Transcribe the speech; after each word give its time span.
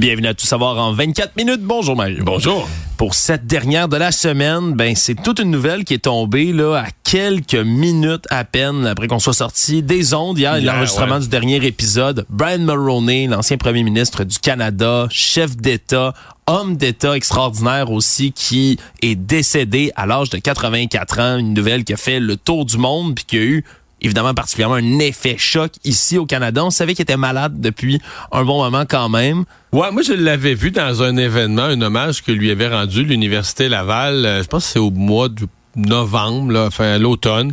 Bienvenue 0.00 0.28
à 0.28 0.34
Tout 0.34 0.46
savoir 0.46 0.78
en 0.78 0.94
24 0.94 1.36
minutes. 1.36 1.60
Bonjour 1.60 1.94
Mario. 1.94 2.24
Bonjour. 2.24 2.66
Pour 2.96 3.12
cette 3.12 3.46
dernière 3.46 3.86
de 3.86 3.98
la 3.98 4.12
semaine, 4.12 4.72
ben 4.72 4.96
c'est 4.96 5.14
toute 5.14 5.40
une 5.40 5.50
nouvelle 5.50 5.84
qui 5.84 5.92
est 5.92 6.04
tombée 6.04 6.54
là 6.54 6.76
à 6.76 6.86
quelques 7.04 7.54
minutes 7.54 8.24
à 8.30 8.44
peine 8.44 8.86
après 8.86 9.08
qu'on 9.08 9.18
soit 9.18 9.34
sorti 9.34 9.82
des 9.82 10.14
ondes 10.14 10.38
hier, 10.38 10.56
Hier, 10.56 10.72
l'enregistrement 10.72 11.16
ouais. 11.16 11.20
du 11.20 11.28
dernier 11.28 11.56
épisode. 11.66 12.24
Brian 12.30 12.60
Mulroney, 12.60 13.26
l'ancien 13.26 13.58
premier 13.58 13.82
ministre 13.82 14.24
du 14.24 14.38
Canada, 14.38 15.06
chef 15.10 15.54
d'État, 15.58 16.14
homme 16.46 16.78
d'État 16.78 17.14
extraordinaire 17.14 17.90
aussi, 17.90 18.32
qui 18.32 18.78
est 19.02 19.16
décédé 19.16 19.92
à 19.96 20.06
l'âge 20.06 20.30
de 20.30 20.38
84 20.38 21.20
ans. 21.20 21.36
Une 21.36 21.52
nouvelle 21.52 21.84
qui 21.84 21.92
a 21.92 21.98
fait 21.98 22.20
le 22.20 22.38
tour 22.38 22.64
du 22.64 22.78
monde 22.78 23.16
puis 23.16 23.24
qui 23.26 23.36
a 23.36 23.42
eu 23.42 23.64
évidemment 24.00 24.34
particulièrement 24.34 24.76
un 24.76 24.98
effet 24.98 25.36
choc 25.38 25.72
ici 25.84 26.18
au 26.18 26.26
Canada. 26.26 26.64
On 26.64 26.70
savait 26.70 26.94
qu'il 26.94 27.02
était 27.02 27.16
malade 27.16 27.60
depuis 27.60 28.00
un 28.32 28.44
bon 28.44 28.62
moment 28.62 28.84
quand 28.88 29.08
même. 29.08 29.44
Ouais, 29.72 29.90
moi 29.92 30.02
je 30.02 30.12
l'avais 30.12 30.54
vu 30.54 30.70
dans 30.70 31.02
un 31.02 31.16
événement, 31.16 31.62
un 31.62 31.80
hommage 31.80 32.22
que 32.22 32.32
lui 32.32 32.50
avait 32.50 32.68
rendu 32.68 33.04
l'université 33.04 33.68
Laval. 33.68 34.24
euh, 34.24 34.42
je 34.42 34.48
pense 34.48 34.66
que 34.66 34.72
c'est 34.72 34.78
au 34.78 34.90
mois 34.90 35.28
de 35.28 35.46
novembre, 35.76 36.52
là, 36.52 36.66
enfin 36.66 36.98
l'automne. 36.98 37.52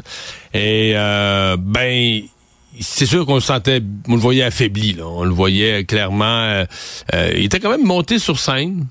Et 0.54 0.94
euh, 0.96 1.58
ben 1.60 2.22
c'est 2.80 3.06
sûr 3.06 3.26
qu'on 3.26 3.36
le 3.36 3.42
sentait, 3.42 3.82
on 4.08 4.16
le 4.16 4.22
voyait 4.22 4.44
affaibli. 4.44 4.94
Là. 4.94 5.08
On 5.08 5.24
le 5.24 5.34
voyait 5.34 5.84
clairement. 5.84 6.26
euh, 6.26 6.66
euh, 7.14 7.32
il 7.36 7.46
était 7.46 7.60
quand 7.60 7.72
même 7.72 7.86
monté 7.86 8.20
sur 8.20 8.40
scène. 8.40 8.88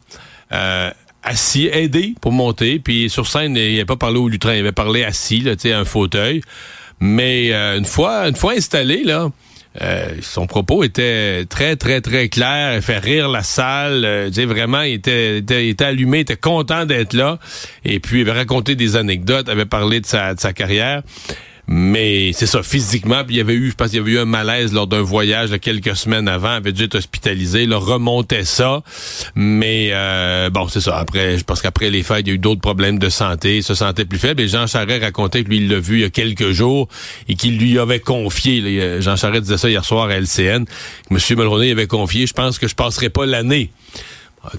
Euh, 0.53 0.91
assis, 1.23 1.69
aidé 1.73 2.15
pour 2.21 2.31
monter, 2.31 2.79
puis 2.79 3.11
sur 3.11 3.27
scène, 3.27 3.57
il 3.57 3.73
n'avait 3.73 3.85
pas 3.85 3.97
parlé 3.97 4.17
au 4.17 4.29
lutrin, 4.29 4.55
il 4.55 4.61
avait 4.61 4.71
parlé 4.71 5.03
assis, 5.03 5.41
là, 5.41 5.57
tu 5.57 5.63
sais, 5.63 5.73
un 5.73 5.85
fauteuil. 5.85 6.41
Mais 7.01 7.53
euh, 7.53 7.79
une 7.79 7.85
fois, 7.85 8.29
une 8.29 8.37
fois 8.37 8.53
installé, 8.53 9.05
là, 9.05 9.31
euh, 9.83 10.09
son 10.23 10.47
propos 10.47 10.83
était 10.85 11.45
très, 11.47 11.77
très, 11.77 12.01
très 12.01 12.29
clair. 12.29 12.75
Il 12.75 12.83
fait 12.83 12.99
rire 12.99 13.29
la 13.29 13.43
salle. 13.43 14.05
Euh, 14.05 14.31
vraiment, 14.47 14.83
il 14.83 14.95
était, 14.95 15.39
était, 15.39 15.67
il 15.67 15.71
était 15.71 15.85
allumé, 15.85 16.19
il 16.19 16.21
était 16.23 16.37
content 16.37 16.87
d'être 16.87 17.13
là. 17.13 17.39
Et 17.85 18.01
puis, 18.01 18.21
il 18.21 18.29
avait 18.29 18.39
raconté 18.39 18.75
des 18.75 18.97
anecdotes, 18.97 19.49
avait 19.49 19.67
parlé 19.67 20.01
de 20.01 20.07
sa, 20.07 20.35
de 20.35 20.41
sa 20.41 20.53
carrière. 20.53 21.03
Mais 21.69 22.33
c'est 22.33 22.47
ça, 22.47 22.63
physiquement, 22.63 23.23
il 23.29 23.37
y 23.37 23.41
avait 23.41 23.55
eu, 23.55 23.73
y 23.93 23.99
avait 23.99 24.11
eu 24.13 24.19
un 24.19 24.25
malaise 24.25 24.73
lors 24.73 24.87
d'un 24.87 25.03
voyage 25.03 25.51
de 25.51 25.57
quelques 25.57 25.97
semaines 25.97 26.29
avant, 26.29 26.53
il 26.53 26.57
avait 26.57 26.73
dû 26.73 26.85
être 26.85 26.95
hospitalisé, 26.95 27.65
il 27.65 27.75
remontait 27.75 28.45
ça. 28.45 28.83
Mais 29.35 29.91
euh, 29.93 30.49
bon, 30.51 30.69
c'est 30.69 30.81
ça. 30.81 30.97
Après, 30.97 31.39
je 31.39 31.45
pense 31.45 31.63
qu'après 31.63 31.91
les 31.91 32.05
fêtes, 32.05 32.21
il 32.21 32.29
y 32.29 32.31
a 32.31 32.35
eu 32.35 32.39
d'autres 32.39 32.61
problèmes 32.61 32.99
de 32.99 33.09
santé, 33.09 33.59
il 33.59 33.63
se 33.65 33.75
sentait 33.75 34.05
plus 34.05 34.19
faible. 34.19 34.43
Et 34.43 34.49
Jean 34.49 34.67
Charest 34.67 35.03
racontait 35.03 35.43
que 35.43 35.49
lui, 35.49 35.57
il 35.57 35.69
l'a 35.69 35.81
vu 35.81 35.97
il 35.97 36.01
y 36.03 36.05
a 36.05 36.11
quelques 36.11 36.53
jours 36.53 36.89
et 37.29 37.35
qu'il 37.35 37.59
lui 37.59 37.79
avait 37.79 38.01
confié. 38.01 38.61
là, 38.61 39.01
Jean 39.01 39.17
Charest 39.17 39.43
disait 39.43 39.59
ça 39.59 39.69
hier 39.69 39.85
soir 39.85 40.09
à 40.09 40.15
LCN. 40.15 40.65
que 40.65 41.15
Monsieur 41.15 41.35
Mulroney 41.35 41.73
avait 41.73 41.89
confié, 41.89 42.27
je 42.27 42.33
pense 42.33 42.59
que 42.59 42.69
je 42.69 42.75
passerai 42.75 43.11
pas 43.11 43.27
l'année. 43.27 43.71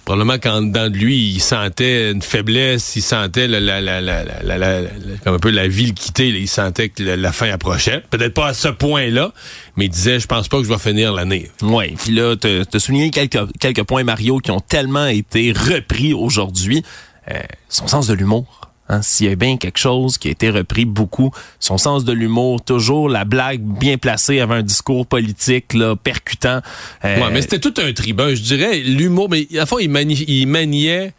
Probablement 0.06 0.38
qu'en 0.40 0.62
dedans 0.62 0.90
de 0.90 0.98
lui, 0.98 1.18
il 1.18 1.40
sentait 1.40 2.12
une 2.12 2.22
faiblesse, 2.22 2.96
il 2.96 3.02
sentait 3.02 3.48
la, 3.48 3.60
la, 3.60 3.82
la, 3.82 4.02
la, 4.02 4.82
comme 5.24 5.36
un 5.36 5.40
peu 5.40 5.50
la 5.50 5.68
vie 5.68 5.88
le 5.88 5.94
quitter, 5.94 6.30
il 6.30 6.48
sentait 6.48 6.90
que 6.90 7.04
la, 7.04 7.32
fin 7.32 7.50
approchait. 7.50 8.04
Peut-être 8.10 8.34
pas 8.34 8.48
à 8.48 8.54
ce 8.54 8.68
point-là, 8.68 9.32
mais 9.76 9.86
il 9.86 9.90
disait, 9.90 10.20
je 10.20 10.28
pense 10.28 10.48
pas 10.48 10.58
que 10.58 10.64
je 10.64 10.70
vais 10.70 10.80
finir 10.80 11.14
l'année. 11.14 11.50
Oui, 11.62 11.96
puis 12.02 12.14
là, 12.14 12.36
te, 12.36 12.64
te 12.64 12.80
souligner 12.80 13.12
quelques, 13.12 13.40
quelques 13.60 13.84
points, 13.84 14.04
Mario, 14.04 14.40
qui 14.40 14.52
ont 14.52 14.60
tellement 14.60 15.08
été 15.08 15.52
repris 15.52 16.14
aujourd'hui. 16.14 16.84
Euh, 17.30 17.42
son 17.70 17.88
sens 17.88 18.08
de 18.08 18.14
l'humour. 18.14 18.67
Hein, 18.90 19.02
S'il 19.02 19.28
y 19.28 19.32
a 19.32 19.36
bien 19.36 19.58
quelque 19.58 19.80
chose 19.80 20.18
qui 20.18 20.30
a 20.30 20.32
été 20.32 20.50
repris 20.50 20.86
beaucoup, 20.86 21.32
son 21.60 21.78
sens 21.78 22.06
de 22.06 22.14
l'humour, 22.14 22.62
toujours 22.64 23.10
la 23.10 23.26
blague 23.26 23.62
bien 23.62 23.98
placée 23.98 24.40
avant 24.40 24.56
un 24.56 24.64
discours 24.64 25.06
politique 25.06 25.74
là, 25.74 25.96
percutant. 25.96 26.62
Euh, 27.04 27.20
Ouais, 27.20 27.32
mais 27.32 27.42
c'était 27.42 27.60
tout 27.60 27.74
un 27.78 27.92
tribun, 27.94 28.34
je 28.34 28.42
dirais, 28.42 28.80
l'humour, 28.80 29.30
mais 29.30 29.48
à 29.60 29.66
fois, 29.66 29.82
il, 29.82 29.92
il 30.30 30.48
maniait 30.48 31.14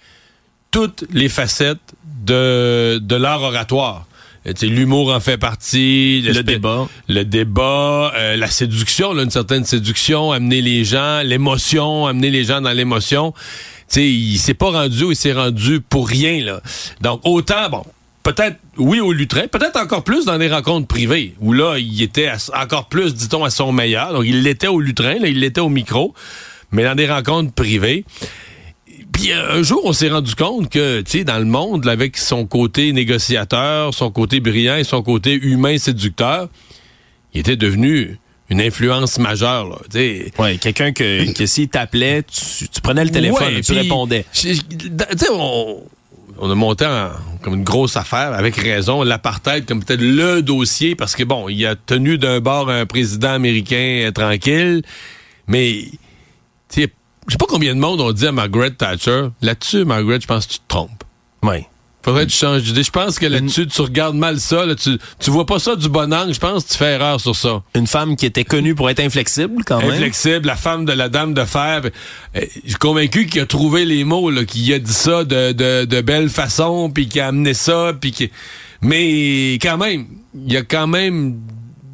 toutes 0.71 1.05
les 1.13 1.29
facettes 1.29 1.79
de, 2.25 2.99
de 3.03 3.17
l'art 3.17 3.43
oratoire. 3.43 4.07
Euh, 4.47 4.53
L'humour 4.63 5.13
en 5.13 5.21
fait 5.21 5.37
partie. 5.39 6.23
Le 6.23 6.43
débat. 6.43 6.89
Le 7.09 7.25
débat, 7.25 8.13
euh, 8.17 8.37
la 8.37 8.49
séduction, 8.49 9.13
là, 9.13 9.23
une 9.23 9.31
certaine 9.31 9.65
séduction, 9.65 10.33
amener 10.33 10.63
les 10.63 10.85
gens, 10.85 11.23
l'émotion, 11.23 12.07
amener 12.07 12.31
les 12.31 12.45
gens 12.45 12.61
dans 12.61 12.73
l'émotion. 12.73 13.35
Sais, 13.89 14.07
il 14.07 14.39
s'est 14.39 14.55
pas 14.55 14.71
rendu 14.71 15.05
ou 15.05 15.11
il 15.13 15.17
s'est 15.17 15.33
rendu 15.33 15.81
pour 15.81 16.09
rien, 16.09 16.45
là. 16.45 16.61
Donc, 17.01 17.21
autant, 17.25 17.71
bon, 17.71 17.85
peut-être, 18.23 18.57
oui, 18.77 19.01
au 19.01 19.13
lutrin, 19.13 19.49
peut-être 19.49 19.79
encore 19.81 20.05
plus 20.05 20.27
dans 20.27 20.37
des 20.39 20.49
rencontres 20.49 20.87
privées, 20.87 21.35
où 21.41 21.53
là, 21.53 21.79
il 21.79 22.03
était 22.03 22.31
encore 22.55 22.89
plus, 22.89 23.15
dit-on, 23.15 23.45
à 23.45 23.51
son 23.51 23.73
meilleur. 23.73 24.13
Donc, 24.13 24.25
il 24.27 24.43
l'était 24.43 24.67
au 24.67 24.81
lutrin, 24.81 25.19
là, 25.19 25.29
il 25.29 25.41
l'était 25.41 25.63
au 25.63 25.71
micro, 25.71 26.15
mais 26.71 26.85
dans 26.85 26.95
des 26.95 27.07
rencontres 27.07 27.53
privées. 27.53 28.05
Puis 29.13 29.33
euh, 29.33 29.59
un 29.59 29.63
jour, 29.63 29.81
on 29.85 29.93
s'est 29.93 30.11
rendu 30.11 30.35
compte 30.35 30.69
que, 30.69 31.01
tu 31.01 31.25
dans 31.25 31.39
le 31.39 31.45
monde, 31.45 31.89
avec 31.89 32.17
son 32.17 32.47
côté 32.47 32.93
négociateur, 32.93 33.95
son 33.95 34.11
côté 34.11 34.41
brillant 34.41 34.83
son 34.85 35.03
côté 35.03 35.33
humain 35.33 35.79
séducteur, 35.79 36.49
il 37.35 37.41
était 37.41 37.57
devenu 37.57 38.19
une 38.51 38.61
influence 38.61 39.19
majeure. 39.19 39.69
Là. 39.69 39.77
Ouais, 40.39 40.57
quelqu'un 40.57 40.93
que, 40.93 41.31
que 41.33 41.47
s'il 41.47 41.69
t'appelait, 41.69 42.23
tu, 42.23 42.69
tu 42.69 42.81
prenais 42.81 43.05
le 43.05 43.11
téléphone 43.11 43.49
Ouais, 43.55 43.59
et 43.59 43.63
tu 43.63 43.73
puis, 43.73 43.81
répondais. 43.83 44.25
on, 45.31 45.83
on 46.39 46.51
a 46.51 46.55
monté 46.55 46.87
en- 46.87 47.11
comme 47.43 47.55
une 47.55 47.65
grosse 47.65 47.97
affaire, 47.97 48.33
avec 48.33 48.57
raison, 48.57 49.03
l'apartheid 49.03 49.65
comme 49.67 49.83
peut-être 49.85 50.01
le 50.01 50.41
dossier, 50.43 50.95
parce 50.97 51.15
que 51.15 51.25
bon, 51.25 51.49
il 51.49 51.65
a 51.67 51.77
tenu 51.77 52.19
d'un 52.19 52.41
bord 52.41 52.69
un 52.71 52.87
président 52.87 53.31
américain 53.33 54.05
euh, 54.07 54.11
tranquille, 54.13 54.83
mais 55.47 55.85
je 56.75 56.83
sais 57.33 57.37
pas 57.39 57.47
combien 57.49 57.75
de 57.75 57.81
monde 57.81 58.01
ont 58.01 58.13
dit 58.13 58.27
à 58.27 58.33
Margaret 58.33 58.71
Thatcher, 58.71 59.29
là-dessus, 59.43 59.85
Margaret, 59.85 60.19
je 60.21 60.27
pense 60.27 60.47
que 60.47 60.53
tu 60.55 60.59
te 60.61 60.65
trompes. 60.69 61.05
Ouais. 61.43 61.67
Faudrait 62.05 62.27
que 62.27 62.31
tu 62.31 62.39
changes 62.39 62.63
d'idée. 62.63 62.83
Je 62.85 62.91
pense 62.93 63.19
que 63.19 63.27
là-dessus, 63.27 63.67
tu 63.67 63.83
regardes 63.83 64.15
mal 64.17 64.39
ça. 64.41 64.65
Là, 64.65 64.75
tu, 64.77 64.99
tu 65.19 65.31
vois 65.31 65.45
pas 65.45 65.59
ça 65.59 65.75
du 65.77 65.89
bon 65.89 66.13
angle. 66.15 66.33
Je 66.33 66.39
pense 66.39 66.65
que 66.65 66.71
tu 66.71 66.79
fais 66.79 66.93
erreur 66.93 67.21
sur 67.21 67.35
ça. 67.35 67.63
Une 67.75 67.87
femme 67.89 68.17
qui 68.17 68.25
était 68.25 68.45
connue 68.45 68.75
pour 68.75 68.89
être 68.89 69.01
inflexible 69.01 69.65
quand 69.67 69.81
même? 69.81 69.91
Inflexible, 69.91 70.47
la 70.47 70.57
femme 70.57 70.85
de 70.85 70.93
la 70.93 71.09
dame 71.09 71.35
de 71.35 71.45
fer. 71.45 71.83
Euh, 71.85 72.41
Je 72.65 72.69
suis 72.71 72.79
convaincu 72.79 73.27
qu'il 73.27 73.41
a 73.41 73.47
trouvé 73.47 73.85
les 73.85 74.05
mots, 74.05 74.31
qu'il 74.45 74.73
a 74.73 74.79
dit 74.79 74.93
ça 74.93 75.25
de, 75.25 75.53
de, 75.53 75.85
de 75.87 76.01
belle 76.01 76.31
façon, 76.31 76.89
puis 76.89 77.09
qu'il 77.09 77.21
a 77.21 77.27
amené 77.27 77.53
ça, 77.53 77.93
puis 78.01 78.13
qu'il- 78.13 78.31
Mais 78.81 79.55
quand 79.61 79.77
même, 79.77 80.07
il 80.47 80.57
a 80.57 80.63
quand 80.63 80.87
même 80.87 81.41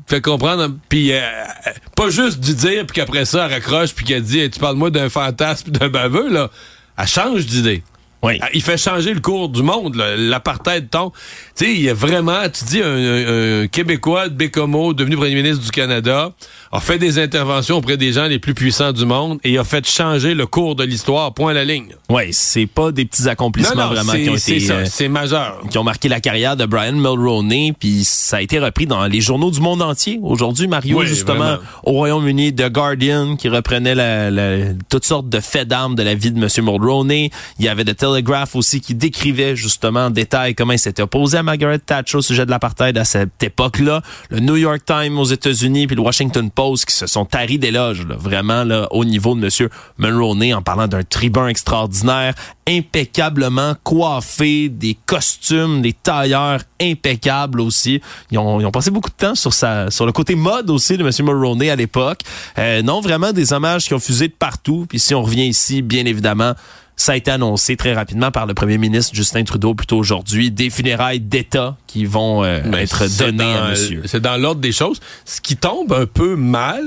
fait 0.06 0.20
comprendre, 0.20 0.68
puis 0.90 1.12
euh, 1.12 1.16
euh, 1.16 1.70
pas 1.96 2.10
juste 2.10 2.38
du 2.40 2.54
dire, 2.54 2.84
puis 2.86 2.94
qu'après 2.96 3.24
ça, 3.24 3.46
elle 3.46 3.54
raccroche, 3.54 3.94
puis 3.94 4.04
qu'elle 4.04 4.22
dit 4.22 4.38
Hey, 4.40 4.50
Tu 4.50 4.60
parles-moi 4.60 4.90
d'un 4.90 5.08
fantasme, 5.08 5.70
d'un 5.70 5.88
baveux, 5.88 6.28
là. 6.30 6.50
Elle 6.98 7.06
change 7.08 7.46
d'idée. 7.46 7.82
Oui. 8.24 8.38
Ah, 8.40 8.48
Il 8.54 8.62
fait 8.62 8.76
changer 8.76 9.14
le 9.14 9.20
cours 9.20 9.48
du 9.48 9.62
monde, 9.62 9.94
l'apartheid 10.18 10.88
tombe. 10.90 11.12
Tu 11.56 11.64
sais, 11.66 11.72
il 11.74 11.80
y 11.82 11.88
a 11.88 11.94
vraiment, 11.94 12.40
tu 12.52 12.64
dis, 12.64 12.80
un, 12.82 12.86
un- 12.86 13.62
un 13.62 13.66
Québécois 13.68 14.28
de 14.28 14.34
Bécomo, 14.34 14.92
devenu 14.94 15.16
premier 15.16 15.34
ministre 15.34 15.62
du 15.64 15.70
Canada, 15.70 16.32
a 16.72 16.80
fait 16.80 16.98
des 16.98 17.18
interventions 17.18 17.76
auprès 17.76 17.96
des 17.96 18.12
gens 18.12 18.24
les 18.26 18.38
plus 18.38 18.54
puissants 18.54 18.92
du 18.92 19.04
monde 19.06 19.38
et 19.44 19.58
a 19.58 19.64
fait 19.64 19.86
changer 19.88 20.34
le 20.34 20.46
cours 20.46 20.74
de 20.74 20.84
l'histoire, 20.84 21.32
point 21.34 21.50
à 21.52 21.54
la 21.54 21.64
ligne. 21.64 21.94
Ouais, 22.08 22.30
c'est 22.32 22.66
pas 22.66 22.90
des 22.92 23.04
petits 23.04 23.28
accomplissements 23.28 23.88
vraiment 23.88 24.12
c'est 24.12 24.22
qui 24.22 24.30
ont 24.30 24.36
c'est 24.36 24.52
été 24.56 24.66
ça, 24.66 24.72
euh, 24.74 24.84
c'est 24.88 25.08
majeur. 25.08 25.60
qui 25.70 25.78
ont 25.78 25.84
marqué 25.84 26.08
la 26.08 26.20
carrière 26.20 26.56
de 26.56 26.64
Brian 26.66 26.92
Mulroney, 26.92 27.74
puis 27.78 28.04
ça 28.04 28.38
a 28.38 28.40
été 28.40 28.58
repris 28.58 28.86
dans 28.86 29.04
les 29.06 29.20
journaux 29.20 29.50
du 29.50 29.60
monde 29.60 29.82
entier. 29.82 30.18
Aujourd'hui, 30.22 30.66
Mario, 30.66 30.98
Oui, 30.98 31.06
justement, 31.06 31.38
vraiment. 31.44 31.58
au 31.84 31.92
Royaume-Uni, 31.92 32.54
The 32.54 32.70
Guardian, 32.70 33.36
qui 33.36 33.48
reprenait 33.48 33.94
la, 33.94 34.30
la- 34.30 34.72
toutes 34.88 35.04
sortes 35.04 35.28
de 35.28 35.40
faits 35.40 35.68
d'armes 35.68 35.94
de 35.94 36.02
la 36.02 36.14
vie 36.14 36.30
de 36.32 36.38
M. 36.42 36.48
Mulroney. 36.64 37.30
Il 37.58 37.64
y 37.64 37.68
avait 37.68 37.84
The 37.84 37.96
Telegraph 38.14 38.54
aussi 38.54 38.80
qui 38.80 38.94
décrivait 38.94 39.56
justement 39.56 40.06
en 40.06 40.10
détail 40.10 40.54
comment 40.54 40.72
il 40.72 40.78
s'était 40.78 41.02
opposé 41.02 41.36
à 41.36 41.42
Margaret 41.42 41.80
Thatcher 41.80 42.18
au 42.18 42.22
sujet 42.22 42.46
de 42.46 42.50
l'apartheid 42.50 42.96
à 42.96 43.04
cette 43.04 43.42
époque-là. 43.42 44.02
Le 44.30 44.38
New 44.38 44.54
York 44.54 44.82
Times 44.86 45.18
aux 45.18 45.24
États-Unis 45.24 45.88
puis 45.88 45.96
le 45.96 46.02
Washington 46.02 46.48
Post 46.48 46.84
qui 46.84 46.94
se 46.94 47.08
sont 47.08 47.24
taris 47.24 47.58
d'éloges, 47.58 48.06
vraiment 48.06 48.62
là, 48.62 48.86
au 48.92 49.04
niveau 49.04 49.34
de 49.34 49.44
M. 49.44 49.68
Mulroney 49.98 50.54
en 50.54 50.62
parlant 50.62 50.86
d'un 50.86 51.02
tribun 51.02 51.48
extraordinaire, 51.48 52.34
impeccablement 52.68 53.74
coiffé, 53.82 54.68
des 54.68 54.96
costumes, 55.06 55.82
des 55.82 55.92
tailleurs 55.92 56.60
impeccables 56.80 57.60
aussi. 57.60 58.00
Ils 58.30 58.38
ont, 58.38 58.60
ils 58.60 58.66
ont 58.66 58.70
passé 58.70 58.92
beaucoup 58.92 59.10
de 59.10 59.16
temps 59.16 59.34
sur 59.34 59.52
sur 59.52 60.06
le 60.06 60.12
côté 60.12 60.36
mode 60.36 60.70
aussi 60.70 60.96
de 60.96 61.04
M. 61.04 61.10
Mulroney 61.20 61.70
à 61.70 61.76
l'époque. 61.76 62.20
Euh, 62.58 62.80
non, 62.82 63.00
vraiment 63.00 63.32
des 63.32 63.52
hommages 63.52 63.86
qui 63.86 63.94
ont 63.94 63.98
fusé 63.98 64.28
de 64.28 64.34
partout. 64.34 64.86
Puis 64.88 65.00
si 65.00 65.16
on 65.16 65.22
revient 65.22 65.46
ici, 65.46 65.82
bien 65.82 66.04
évidemment, 66.04 66.54
ça 66.96 67.12
a 67.12 67.16
été 67.16 67.30
annoncé 67.30 67.76
très 67.76 67.92
rapidement 67.92 68.30
par 68.30 68.46
le 68.46 68.54
premier 68.54 68.78
ministre 68.78 69.14
Justin 69.14 69.44
Trudeau 69.44 69.74
plutôt 69.74 69.98
aujourd'hui, 69.98 70.50
des 70.50 70.70
funérailles 70.70 71.20
d'État 71.20 71.76
qui 71.86 72.04
vont 72.04 72.44
euh, 72.44 72.60
être 72.72 73.06
données 73.18 73.42
à 73.42 73.70
monsieur. 73.70 74.02
C'est 74.06 74.20
dans 74.20 74.36
l'ordre 74.36 74.60
des 74.60 74.72
choses. 74.72 75.00
Ce 75.24 75.40
qui 75.40 75.56
tombe 75.56 75.92
un 75.92 76.06
peu 76.06 76.36
mal, 76.36 76.82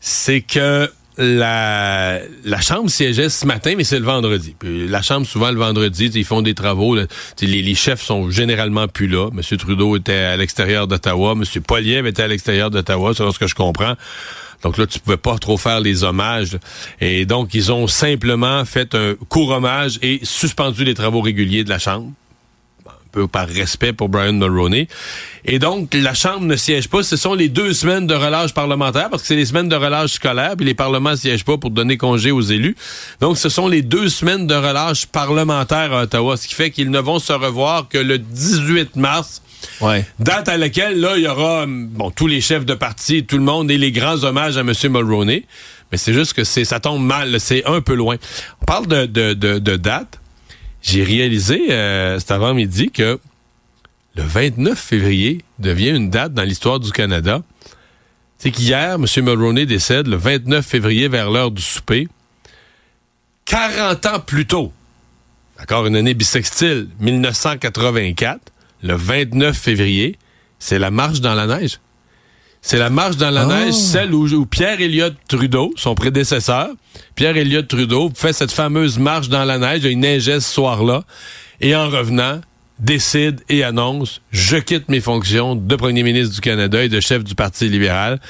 c'est 0.00 0.42
que 0.42 0.90
la, 1.18 2.20
la 2.44 2.60
chambre 2.60 2.88
siégeait 2.88 3.28
ce 3.28 3.46
matin, 3.46 3.74
mais 3.76 3.84
c'est 3.84 3.98
le 3.98 4.04
vendredi. 4.04 4.54
Puis 4.58 4.88
la 4.88 5.02
chambre, 5.02 5.26
souvent 5.26 5.50
le 5.50 5.58
vendredi, 5.58 6.10
ils 6.14 6.24
font 6.24 6.42
des 6.42 6.54
travaux. 6.54 6.94
Là. 6.94 7.04
Les, 7.40 7.62
les, 7.62 7.74
chefs 7.74 8.02
sont 8.02 8.30
généralement 8.30 8.88
plus 8.88 9.08
là. 9.08 9.28
M. 9.30 9.58
Trudeau 9.58 9.96
était 9.96 10.12
à 10.12 10.36
l'extérieur 10.36 10.86
d'Ottawa. 10.86 11.32
M. 11.32 11.44
Poliev 11.62 12.06
était 12.06 12.22
à 12.22 12.28
l'extérieur 12.28 12.70
d'Ottawa, 12.70 13.12
c'est 13.14 13.30
ce 13.30 13.38
que 13.38 13.46
je 13.46 13.54
comprends. 13.54 13.94
Donc 14.62 14.78
là, 14.78 14.86
tu 14.86 14.98
pouvais 14.98 15.16
pas 15.16 15.38
trop 15.38 15.56
faire 15.56 15.80
les 15.80 16.04
hommages. 16.04 16.58
Et 17.00 17.26
donc, 17.26 17.54
ils 17.54 17.72
ont 17.72 17.86
simplement 17.86 18.64
fait 18.64 18.94
un 18.94 19.14
court 19.28 19.50
hommage 19.50 19.98
et 20.02 20.20
suspendu 20.22 20.84
les 20.84 20.94
travaux 20.94 21.20
réguliers 21.20 21.64
de 21.64 21.70
la 21.70 21.78
Chambre 21.78 22.12
peu 23.12 23.28
par 23.28 23.46
respect 23.46 23.92
pour 23.92 24.08
Brian 24.08 24.32
Mulroney. 24.32 24.88
Et 25.44 25.58
donc, 25.58 25.94
la 25.94 26.14
Chambre 26.14 26.46
ne 26.46 26.56
siège 26.56 26.88
pas. 26.88 27.02
Ce 27.02 27.16
sont 27.16 27.34
les 27.34 27.48
deux 27.48 27.74
semaines 27.74 28.06
de 28.06 28.14
relâche 28.14 28.54
parlementaire, 28.54 29.10
parce 29.10 29.22
que 29.22 29.28
c'est 29.28 29.36
les 29.36 29.46
semaines 29.46 29.68
de 29.68 29.76
relâche 29.76 30.12
scolaire, 30.12 30.56
puis 30.56 30.66
les 30.66 30.74
parlements 30.74 31.10
ne 31.10 31.16
siègent 31.16 31.44
pas 31.44 31.58
pour 31.58 31.70
donner 31.70 31.96
congé 31.96 32.30
aux 32.30 32.40
élus. 32.40 32.74
Donc, 33.20 33.38
ce 33.38 33.48
sont 33.48 33.68
les 33.68 33.82
deux 33.82 34.08
semaines 34.08 34.46
de 34.46 34.54
relâche 34.54 35.06
parlementaire 35.06 35.92
à 35.92 36.02
Ottawa, 36.04 36.36
ce 36.36 36.48
qui 36.48 36.54
fait 36.54 36.70
qu'ils 36.70 36.90
ne 36.90 37.00
vont 37.00 37.18
se 37.18 37.32
revoir 37.32 37.88
que 37.88 37.98
le 37.98 38.18
18 38.18 38.96
mars. 38.96 39.42
Date 40.18 40.48
à 40.48 40.56
laquelle, 40.56 41.00
là, 41.00 41.16
il 41.16 41.22
y 41.22 41.28
aura, 41.28 41.66
bon, 41.66 42.10
tous 42.10 42.26
les 42.26 42.40
chefs 42.40 42.64
de 42.64 42.74
parti, 42.74 43.24
tout 43.24 43.38
le 43.38 43.44
monde 43.44 43.70
et 43.70 43.78
les 43.78 43.92
grands 43.92 44.24
hommages 44.24 44.56
à 44.56 44.60
M. 44.60 44.72
Mulroney. 44.84 45.44
Mais 45.90 45.98
c'est 45.98 46.14
juste 46.14 46.32
que 46.32 46.44
ça 46.44 46.80
tombe 46.80 47.04
mal, 47.04 47.38
c'est 47.38 47.64
un 47.66 47.80
peu 47.80 47.94
loin. 47.94 48.16
On 48.62 48.64
parle 48.64 48.86
de, 48.86 49.76
date 49.76 50.18
j'ai 50.82 51.04
réalisé 51.04 51.70
euh, 51.70 52.18
cet 52.18 52.32
avant-midi 52.32 52.90
que 52.90 53.20
le 54.16 54.22
29 54.22 54.78
février 54.78 55.42
devient 55.58 55.90
une 55.90 56.10
date 56.10 56.34
dans 56.34 56.42
l'histoire 56.42 56.80
du 56.80 56.90
Canada. 56.90 57.42
C'est 58.38 58.50
qu'hier, 58.50 58.94
M. 58.94 59.06
Mulroney 59.18 59.64
décède 59.64 60.08
le 60.08 60.16
29 60.16 60.66
février 60.66 61.06
vers 61.06 61.30
l'heure 61.30 61.52
du 61.52 61.62
souper. 61.62 62.08
40 63.44 64.06
ans 64.06 64.20
plus 64.20 64.46
tôt, 64.46 64.72
d'accord, 65.58 65.86
une 65.86 65.96
année 65.96 66.14
bissextile, 66.14 66.88
1984, 67.00 68.51
le 68.82 68.94
29 68.94 69.56
février, 69.56 70.18
c'est 70.58 70.78
la 70.78 70.90
marche 70.90 71.20
dans 71.20 71.34
la 71.34 71.46
neige. 71.46 71.80
C'est 72.64 72.78
la 72.78 72.90
marche 72.90 73.16
dans 73.16 73.30
la 73.30 73.44
neige, 73.44 73.74
oh. 73.76 73.80
celle 73.80 74.14
où, 74.14 74.46
Pierre 74.46 74.80
Elliott 74.80 75.16
Trudeau, 75.26 75.72
son 75.76 75.96
prédécesseur, 75.96 76.68
Pierre 77.16 77.36
Elliott 77.36 77.66
Trudeau, 77.66 78.12
fait 78.14 78.32
cette 78.32 78.52
fameuse 78.52 78.98
marche 78.98 79.28
dans 79.28 79.44
la 79.44 79.58
neige. 79.58 79.82
Il 79.84 79.98
neigeait 79.98 80.38
ce 80.38 80.54
soir-là. 80.54 81.02
Et 81.60 81.74
en 81.74 81.88
revenant, 81.88 82.40
décide 82.78 83.40
et 83.48 83.62
annonce 83.64 84.20
je 84.32 84.56
quitte 84.56 84.88
mes 84.88 85.00
fonctions 85.00 85.54
de 85.54 85.76
premier 85.76 86.02
ministre 86.02 86.34
du 86.34 86.40
Canada 86.40 86.82
et 86.82 86.88
de 86.88 87.00
chef 87.00 87.24
du 87.24 87.34
Parti 87.34 87.68
libéral. 87.68 88.20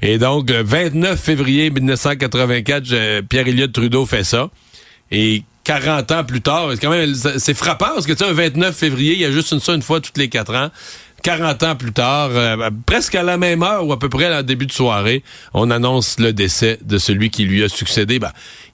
Et 0.00 0.16
donc, 0.16 0.48
le 0.48 0.62
29 0.62 1.20
février 1.20 1.70
1984, 1.70 3.20
Pierre 3.28 3.46
Elliott 3.46 3.72
Trudeau 3.72 4.06
fait 4.06 4.24
ça. 4.24 4.48
Et 5.10 5.44
40 5.64 6.10
ans 6.12 6.24
plus 6.24 6.40
tard, 6.40 6.68
c'est 6.72 6.80
quand 6.80 6.90
même 6.90 7.14
c'est 7.14 7.54
frappant 7.54 7.90
parce 7.94 8.06
que 8.06 8.12
tu 8.12 8.24
sais, 8.24 8.30
un 8.30 8.32
29 8.32 8.74
février, 8.74 9.12
il 9.14 9.20
y 9.20 9.24
a 9.24 9.30
juste 9.30 9.52
une 9.52 9.60
ça 9.60 9.74
une 9.74 9.82
fois 9.82 10.00
toutes 10.00 10.18
les 10.18 10.28
quatre 10.28 10.54
ans. 10.54 10.70
40 11.22 11.62
ans 11.62 11.76
plus 11.76 11.92
tard, 11.92 12.30
euh, 12.32 12.70
presque 12.84 13.14
à 13.14 13.22
la 13.22 13.36
même 13.36 13.62
heure 13.62 13.86
ou 13.86 13.92
à 13.92 13.98
peu 13.98 14.08
près 14.08 14.26
à 14.26 14.42
début 14.42 14.66
de 14.66 14.72
soirée, 14.72 15.22
on 15.54 15.70
annonce 15.70 16.18
le 16.18 16.32
décès 16.32 16.80
de 16.82 16.98
celui 16.98 17.30
qui 17.30 17.44
lui 17.44 17.62
a 17.62 17.68
succédé. 17.68 18.18
Ben, 18.18 18.32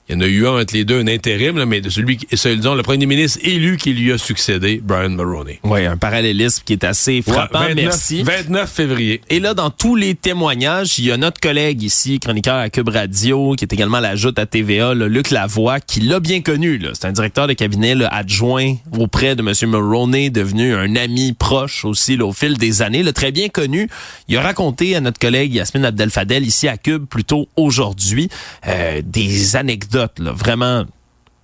il 0.09 0.15
y 0.15 0.17
en 0.17 0.21
a 0.21 0.27
eu 0.27 0.47
un 0.47 0.59
entre 0.59 0.73
les 0.73 0.85
deux, 0.85 0.99
un 0.99 1.07
intérim, 1.07 1.63
mais 1.65 1.81
de 1.81 1.89
celui 1.89 2.17
qui, 2.17 2.25
disons, 2.31 2.73
le 2.73 2.81
premier 2.81 3.05
ministre 3.05 3.39
élu 3.43 3.77
qui 3.77 3.93
lui 3.93 4.11
a 4.11 4.17
succédé, 4.17 4.81
Brian 4.83 5.09
Mulroney. 5.09 5.59
Oui, 5.63 5.85
un 5.85 5.97
parallélisme 5.97 6.63
qui 6.65 6.73
est 6.73 6.83
assez 6.83 7.21
frappant. 7.21 7.59
29, 7.59 7.75
Merci. 7.75 8.23
29 8.23 8.71
février. 8.71 9.21
Et 9.29 9.39
là, 9.39 9.53
dans 9.53 9.69
tous 9.69 9.95
les 9.95 10.15
témoignages, 10.15 10.97
il 10.97 11.05
y 11.05 11.11
a 11.11 11.17
notre 11.17 11.39
collègue 11.39 11.83
ici, 11.83 12.19
chroniqueur 12.19 12.55
à 12.55 12.71
Cube 12.71 12.89
Radio, 12.89 13.53
qui 13.55 13.65
est 13.65 13.71
également 13.71 13.99
l'ajoute 13.99 14.39
à 14.39 14.47
TVA, 14.47 14.95
là, 14.95 15.07
Luc 15.07 15.29
Lavoie, 15.29 15.79
qui 15.79 15.99
l'a 15.99 16.19
bien 16.19 16.41
connu. 16.41 16.81
C'est 16.93 17.05
un 17.05 17.11
directeur 17.11 17.45
de 17.45 17.53
cabinet 17.53 17.93
là, 17.93 18.07
adjoint 18.07 18.77
auprès 18.97 19.35
de 19.35 19.43
M. 19.43 19.53
Mulroney, 19.69 20.31
devenu 20.31 20.73
un 20.73 20.95
ami 20.95 21.33
proche 21.33 21.85
aussi 21.85 22.17
là, 22.17 22.25
au 22.25 22.33
fil 22.33 22.57
des 22.57 22.81
années, 22.81 23.03
là, 23.03 23.13
très 23.13 23.31
bien 23.31 23.49
connu. 23.49 23.87
Il 24.27 24.35
a 24.37 24.41
raconté 24.41 24.95
à 24.95 25.01
notre 25.01 25.19
collègue 25.19 25.53
Yasmine 25.53 25.85
Abdel-Fadel 25.85 26.47
ici 26.47 26.67
à 26.67 26.77
Cube, 26.77 27.05
plutôt 27.05 27.47
aujourd'hui, 27.55 28.27
euh, 28.67 29.03
des 29.05 29.55
anecdotes 29.55 29.98
vraiment 30.19 30.85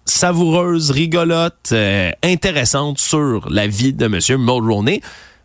savoureuse, 0.05 0.91
rigolote, 0.91 1.71
euh, 1.71 2.11
intéressante 2.23 2.99
sur 2.99 3.49
la 3.49 3.67
vie 3.67 3.93
de 3.93 4.05
M. 4.05 4.19
Mulroney. 4.39 5.01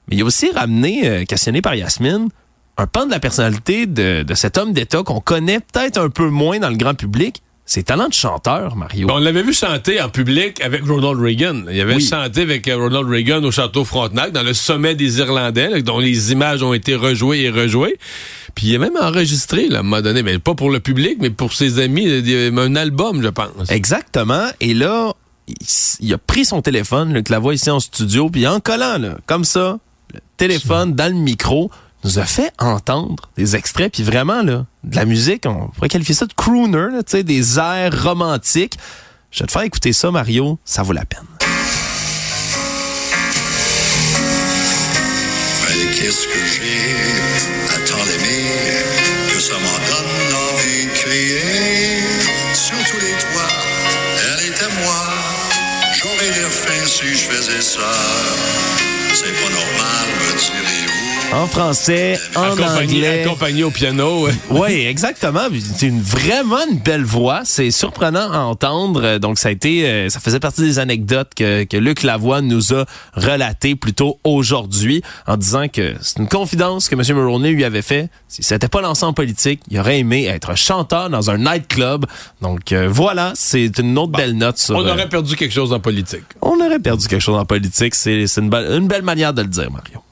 Mais 0.08 0.16
il 0.16 0.22
a 0.22 0.24
aussi 0.24 0.50
ramené, 0.50 1.08
euh, 1.08 1.24
questionné 1.24 1.62
par 1.62 1.74
Yasmine, 1.74 2.28
un 2.76 2.86
pan 2.86 3.06
de 3.06 3.10
la 3.10 3.20
personnalité 3.20 3.86
de 3.86 4.34
cet 4.34 4.56
homme 4.56 4.72
d'État 4.72 5.02
qu'on 5.02 5.20
connaît 5.20 5.60
peut-être 5.60 5.98
un 5.98 6.08
peu 6.08 6.28
moins 6.28 6.58
dans 6.58 6.70
le 6.70 6.76
grand 6.76 6.94
public, 6.94 7.42
ses 7.70 7.84
talents 7.84 8.08
de 8.08 8.12
chanteur, 8.12 8.74
Mario. 8.74 9.06
on 9.12 9.18
l'avait 9.18 9.44
vu 9.44 9.52
chanter 9.52 10.02
en 10.02 10.08
public 10.08 10.60
avec 10.60 10.84
Ronald 10.84 11.20
Reagan. 11.20 11.66
Il 11.70 11.80
avait 11.80 12.00
chanté 12.00 12.40
avec 12.40 12.66
euh, 12.66 12.76
Ronald 12.76 13.08
Reagan 13.08 13.44
au 13.44 13.52
château 13.52 13.84
Frontenac, 13.84 14.32
dans 14.32 14.42
le 14.42 14.54
sommet 14.54 14.96
des 14.96 15.20
Irlandais, 15.20 15.80
dont 15.82 16.00
les 16.00 16.32
images 16.32 16.64
ont 16.64 16.74
été 16.74 16.96
rejouées 16.96 17.42
et 17.42 17.50
rejouées. 17.50 17.96
Puis 18.56 18.66
il 18.66 18.74
a 18.74 18.80
même 18.80 18.96
enregistré, 19.00 19.68
là, 19.68 19.76
à 19.76 19.80
un 19.80 19.82
moment 19.84 20.02
donné, 20.02 20.24
mais 20.24 20.40
pas 20.40 20.56
pour 20.56 20.68
le 20.68 20.80
public, 20.80 21.18
mais 21.20 21.30
pour 21.30 21.52
ses 21.52 21.78
amis, 21.78 22.08
un 22.08 22.74
album, 22.74 23.22
je 23.22 23.28
pense. 23.28 23.70
Exactement. 23.70 24.48
Et 24.58 24.74
là, 24.74 25.12
il, 26.00 26.12
a 26.12 26.18
pris 26.18 26.44
son 26.44 26.62
téléphone, 26.62 27.12
le 27.12 27.36
voix 27.36 27.54
ici 27.54 27.70
en 27.70 27.78
studio, 27.78 28.30
puis 28.30 28.48
en 28.48 28.58
collant, 28.58 28.98
là, 28.98 29.18
comme 29.26 29.44
ça, 29.44 29.78
le 30.12 30.18
téléphone 30.38 30.94
dans 30.94 31.06
le 31.06 31.20
micro, 31.20 31.70
nous 32.04 32.18
a 32.18 32.24
fait 32.24 32.52
entendre 32.58 33.30
des 33.36 33.56
extraits, 33.56 33.92
puis 33.92 34.02
vraiment, 34.02 34.42
là, 34.42 34.64
de 34.84 34.96
la 34.96 35.04
musique, 35.04 35.44
on 35.46 35.68
pourrait 35.68 35.88
qualifier 35.88 36.14
ça 36.14 36.26
de 36.26 36.32
crooner, 36.32 36.88
sais, 37.06 37.22
des 37.22 37.58
airs 37.58 38.02
romantiques. 38.02 38.78
Je 39.30 39.40
vais 39.40 39.46
te 39.46 39.52
faire 39.52 39.62
écouter 39.62 39.92
ça, 39.92 40.10
Mario, 40.10 40.58
ça 40.64 40.82
vaut 40.82 40.92
la 40.92 41.04
peine. 41.04 41.26
qu'est-ce 46.00 46.26
que 46.26 46.44
j'ai 46.54 47.74
à 47.74 47.78
tant 47.88 48.04
d'aimer 48.04 48.46
que 49.32 49.38
ça 49.38 49.54
m'en 49.54 49.78
donne 49.90 50.34
envie 50.52 50.86
de 50.86 50.92
crier 50.92 52.00
sur 52.54 52.78
tous 52.88 53.00
les 53.04 53.12
toits. 53.12 53.54
Elle 54.32 54.46
était 54.46 54.72
moi, 54.82 55.02
j'aurais 55.94 56.30
l'air 56.30 56.50
fin 56.50 56.86
si 56.86 57.08
je 57.08 57.24
faisais 57.30 57.60
ça. 57.60 57.92
C'est 59.12 59.34
pas 59.42 59.50
normal, 59.50 60.06
me 60.20 60.38
direz-vous 60.38 60.79
en 61.32 61.46
français, 61.46 62.18
en 62.34 62.50
anglais. 62.50 63.22
Accompagné 63.22 63.62
au 63.62 63.70
piano. 63.70 64.28
oui, 64.50 64.86
exactement. 64.86 65.42
C'est 65.60 65.86
une, 65.86 66.00
vraiment 66.00 66.58
une 66.70 66.78
belle 66.78 67.04
voix. 67.04 67.42
C'est 67.44 67.70
surprenant 67.70 68.32
à 68.32 68.38
entendre. 68.40 69.18
Donc, 69.18 69.38
ça 69.38 69.48
a 69.48 69.52
été, 69.52 69.86
euh, 69.86 70.08
ça 70.08 70.20
faisait 70.20 70.40
partie 70.40 70.62
des 70.62 70.78
anecdotes 70.78 71.30
que, 71.36 71.64
que 71.64 71.76
Luc 71.76 72.02
Lavoie 72.02 72.40
nous 72.40 72.74
a 72.74 72.84
relatées 73.14 73.76
plus 73.76 73.92
tôt 73.92 74.18
aujourd'hui 74.24 75.02
en 75.26 75.36
disant 75.36 75.68
que 75.68 75.94
c'est 76.00 76.18
une 76.18 76.28
confidence 76.28 76.88
que 76.88 76.94
M. 76.94 77.02
Mulroney 77.16 77.50
lui 77.50 77.64
avait 77.64 77.82
fait. 77.82 78.10
Si 78.28 78.42
c'était 78.42 78.68
pas 78.68 78.80
lancé 78.80 79.04
en 79.04 79.12
politique, 79.12 79.60
il 79.70 79.78
aurait 79.78 79.98
aimé 79.98 80.26
être 80.26 80.56
chanteur 80.56 81.10
dans 81.10 81.30
un 81.30 81.38
nightclub. 81.38 82.06
Donc, 82.42 82.72
euh, 82.72 82.88
voilà, 82.90 83.32
c'est 83.34 83.78
une 83.78 83.96
autre 83.98 84.12
belle 84.12 84.36
note 84.36 84.58
sur, 84.58 84.76
On 84.76 84.80
aurait 84.80 85.04
euh, 85.04 85.06
perdu 85.06 85.36
quelque 85.36 85.54
chose 85.54 85.72
en 85.72 85.80
politique. 85.80 86.24
On 86.42 86.60
aurait 86.60 86.80
perdu 86.80 87.06
quelque 87.06 87.22
chose 87.22 87.38
en 87.38 87.44
politique. 87.44 87.94
C'est 87.94 88.24
une, 88.36 88.52
une 88.52 88.88
belle 88.88 89.02
manière 89.02 89.32
de 89.32 89.42
le 89.42 89.48
dire, 89.48 89.70
Mario. 89.70 90.02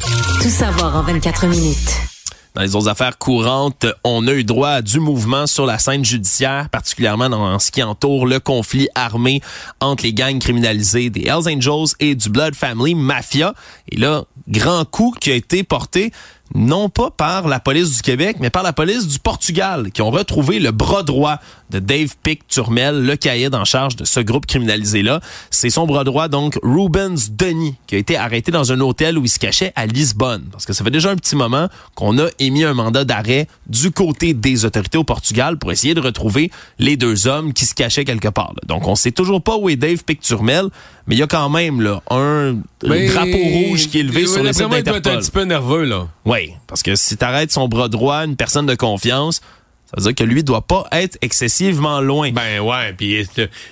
Tout 0.00 0.50
savoir 0.50 0.96
en 0.96 1.02
24 1.02 1.46
minutes. 1.46 2.00
Dans 2.54 2.62
les 2.62 2.76
autres 2.76 2.88
affaires 2.88 3.18
courantes, 3.18 3.86
on 4.04 4.28
a 4.28 4.32
eu 4.32 4.44
droit 4.44 4.68
à 4.68 4.82
du 4.82 5.00
mouvement 5.00 5.48
sur 5.48 5.66
la 5.66 5.78
scène 5.78 6.04
judiciaire, 6.04 6.68
particulièrement 6.68 7.28
dans 7.28 7.58
ce 7.58 7.72
qui 7.72 7.82
entoure 7.82 8.26
le 8.26 8.38
conflit 8.38 8.88
armé 8.94 9.40
entre 9.80 10.04
les 10.04 10.12
gangs 10.12 10.38
criminalisés 10.38 11.10
des 11.10 11.22
Hells 11.22 11.48
Angels 11.48 11.96
et 11.98 12.14
du 12.14 12.28
Blood 12.28 12.54
Family 12.54 12.94
Mafia. 12.94 13.54
Et 13.90 13.96
là, 13.96 14.22
grand 14.48 14.84
coup 14.84 15.14
qui 15.18 15.32
a 15.32 15.34
été 15.34 15.64
porté 15.64 16.12
non 16.54 16.88
pas 16.88 17.10
par 17.10 17.48
la 17.48 17.58
police 17.58 17.96
du 17.96 18.02
Québec, 18.02 18.36
mais 18.38 18.50
par 18.50 18.62
la 18.62 18.72
police 18.72 19.08
du 19.08 19.18
Portugal, 19.18 19.90
qui 19.90 20.02
ont 20.02 20.10
retrouvé 20.10 20.60
le 20.60 20.70
bras 20.70 21.02
droit 21.02 21.40
de 21.74 21.80
Dave 21.80 22.14
Pick 22.22 22.46
Turmel, 22.46 23.04
le 23.04 23.16
caïd 23.16 23.52
en 23.54 23.64
charge 23.64 23.96
de 23.96 24.04
ce 24.04 24.20
groupe 24.20 24.46
criminalisé-là. 24.46 25.20
C'est 25.50 25.70
son 25.70 25.86
bras 25.86 26.04
droit, 26.04 26.28
donc 26.28 26.56
Rubens 26.62 27.30
Denis, 27.30 27.74
qui 27.88 27.96
a 27.96 27.98
été 27.98 28.16
arrêté 28.16 28.52
dans 28.52 28.72
un 28.72 28.78
hôtel 28.80 29.18
où 29.18 29.24
il 29.24 29.28
se 29.28 29.40
cachait 29.40 29.72
à 29.74 29.86
Lisbonne. 29.86 30.44
Parce 30.52 30.66
que 30.66 30.72
ça 30.72 30.84
fait 30.84 30.90
déjà 30.92 31.10
un 31.10 31.16
petit 31.16 31.34
moment 31.34 31.68
qu'on 31.96 32.18
a 32.18 32.28
émis 32.38 32.62
un 32.62 32.74
mandat 32.74 33.04
d'arrêt 33.04 33.48
du 33.66 33.90
côté 33.90 34.34
des 34.34 34.64
autorités 34.64 34.98
au 34.98 35.04
Portugal 35.04 35.58
pour 35.58 35.72
essayer 35.72 35.94
de 35.94 36.00
retrouver 36.00 36.50
les 36.78 36.96
deux 36.96 37.26
hommes 37.26 37.52
qui 37.52 37.66
se 37.66 37.74
cachaient 37.74 38.04
quelque 38.04 38.28
part. 38.28 38.54
Donc 38.66 38.86
on 38.86 38.94
sait 38.94 39.10
toujours 39.10 39.42
pas 39.42 39.56
où 39.56 39.68
est 39.68 39.76
Dave 39.76 40.04
Pick 40.04 40.20
Turmel, 40.20 40.68
mais 41.08 41.16
il 41.16 41.18
y 41.18 41.22
a 41.22 41.26
quand 41.26 41.50
même 41.50 41.80
là, 41.80 42.02
un 42.08 42.54
drapeau 42.82 43.36
rouge 43.36 43.88
qui 43.88 43.98
est 43.98 44.04
levé 44.04 44.26
sur 44.26 44.42
les 44.42 44.52
sites 44.52 44.68
d'Interpol. 44.68 45.12
un 45.12 45.18
petit 45.18 45.30
peu 45.30 45.42
nerveux, 45.42 45.84
là. 45.84 46.06
Oui, 46.24 46.52
parce 46.68 46.82
que 46.82 46.94
si 46.94 47.16
tu 47.16 47.24
arrêtes 47.24 47.52
son 47.52 47.68
bras 47.68 47.88
droit, 47.88 48.24
une 48.24 48.36
personne 48.36 48.66
de 48.66 48.74
confiance, 48.74 49.40
Ça 49.86 49.96
veut 49.98 50.12
dire 50.12 50.14
que 50.14 50.24
lui 50.24 50.42
doit 50.42 50.66
pas 50.66 50.86
être 50.92 51.18
excessivement 51.20 52.00
loin. 52.00 52.32
Ben 52.32 52.60
ouais, 52.60 52.94
puis 52.94 53.26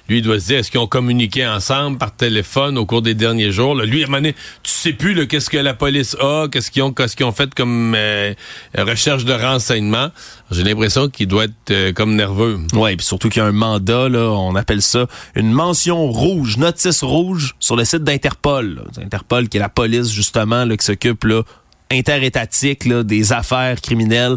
lui 0.08 0.22
doit 0.22 0.38
se 0.38 0.46
dire 0.46 0.58
est-ce 0.58 0.70
qu'ils 0.70 0.78
ont 0.78 0.86
communiqué 0.86 1.46
ensemble 1.46 1.98
par 1.98 2.14
téléphone 2.14 2.76
au 2.78 2.86
cours 2.86 3.02
des 3.02 3.14
derniers 3.14 3.50
jours? 3.50 3.74
Là? 3.74 3.84
Lui 3.84 4.02
à 4.02 4.04
un 4.04 4.08
moment 4.08 4.18
donné, 4.18 4.34
tu 4.62 4.70
sais 4.70 4.92
plus 4.92 5.14
là, 5.14 5.26
qu'est-ce 5.26 5.50
que 5.50 5.56
la 5.56 5.74
police 5.74 6.14
a, 6.20 6.48
qu'est-ce 6.52 6.70
qu'ils 6.70 6.82
ont 6.82 6.92
qu'est-ce 6.92 7.16
qu'ils 7.16 7.26
ont 7.26 7.32
fait 7.32 7.52
comme 7.54 7.94
euh, 7.96 8.34
recherche 8.76 9.24
de 9.24 9.32
renseignement. 9.32 10.10
J'ai 10.50 10.62
l'impression 10.64 11.08
qu'il 11.08 11.28
doit 11.28 11.44
être 11.44 11.70
euh, 11.70 11.92
comme 11.92 12.14
nerveux. 12.14 12.60
Ouais, 12.74 12.94
puis 12.94 13.06
surtout 13.06 13.30
qu'il 13.30 13.42
y 13.42 13.44
a 13.44 13.48
un 13.48 13.52
mandat 13.52 14.08
là, 14.08 14.30
on 14.30 14.54
appelle 14.54 14.82
ça 14.82 15.06
une 15.34 15.50
mention 15.50 16.06
rouge, 16.08 16.58
notice 16.58 17.02
rouge 17.02 17.56
sur 17.58 17.74
le 17.74 17.84
site 17.84 18.04
d'Interpol. 18.04 18.84
Interpol 19.02 19.48
qui 19.48 19.56
est 19.56 19.60
la 19.60 19.70
police 19.70 20.10
justement 20.12 20.66
là, 20.66 20.76
qui 20.76 20.84
s'occupe 20.84 21.24
là 21.24 21.42
interétatique 21.92 22.84
là, 22.84 23.02
des 23.02 23.32
affaires 23.32 23.80
criminelles 23.80 24.36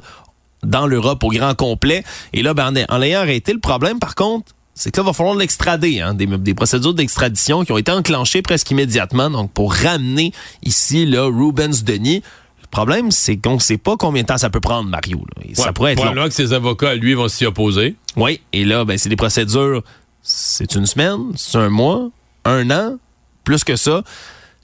dans 0.66 0.88
l'Europe 0.88 1.24
au 1.24 1.30
grand 1.30 1.56
complet. 1.56 2.04
Et 2.34 2.42
là, 2.42 2.54
ben, 2.54 2.74
en, 2.90 2.98
l'ayant 2.98 3.20
arrêté, 3.20 3.54
le 3.54 3.60
problème, 3.60 4.00
par 4.00 4.16
contre, 4.16 4.52
c'est 4.74 4.92
que 4.92 4.98
là, 4.98 5.04
il 5.04 5.08
va 5.08 5.14
falloir 5.14 5.36
l'extrader. 5.36 6.02
Hein, 6.02 6.14
des, 6.14 6.26
des, 6.26 6.54
procédures 6.54 6.94
d'extradition 6.94 7.64
qui 7.64 7.72
ont 7.72 7.78
été 7.78 7.92
enclenchées 7.92 8.42
presque 8.42 8.70
immédiatement, 8.72 9.30
donc 9.30 9.52
pour 9.52 9.74
ramener 9.74 10.34
ici 10.64 11.06
là, 11.06 11.26
Rubens 11.26 11.84
Denis. 11.84 12.22
Le 12.62 12.68
problème, 12.70 13.10
c'est 13.12 13.38
qu'on 13.38 13.54
ne 13.54 13.60
sait 13.60 13.78
pas 13.78 13.96
combien 13.96 14.24
de 14.24 14.28
temps 14.28 14.38
ça 14.38 14.50
peut 14.50 14.60
prendre, 14.60 14.90
Mario. 14.90 15.24
ça 15.54 15.72
pourrait 15.72 15.94
être 15.94 16.14
long. 16.14 16.26
que 16.26 16.34
ses 16.34 16.52
avocats, 16.52 16.96
lui, 16.96 17.14
vont 17.14 17.30
s'y 17.30 17.46
opposer. 17.46 17.96
Oui, 18.18 18.42
et 18.52 18.66
là, 18.66 18.84
ben, 18.84 18.98
c'est 18.98 19.08
des 19.08 19.16
procédures, 19.16 19.82
c'est 20.22 20.76
une 20.76 20.86
semaine, 20.86 21.32
c'est 21.36 21.58
un 21.58 21.70
mois, 21.70 22.10
un 22.44 22.70
an, 22.72 22.98
plus 23.46 23.64
que 23.64 23.78
ça. 23.78 24.04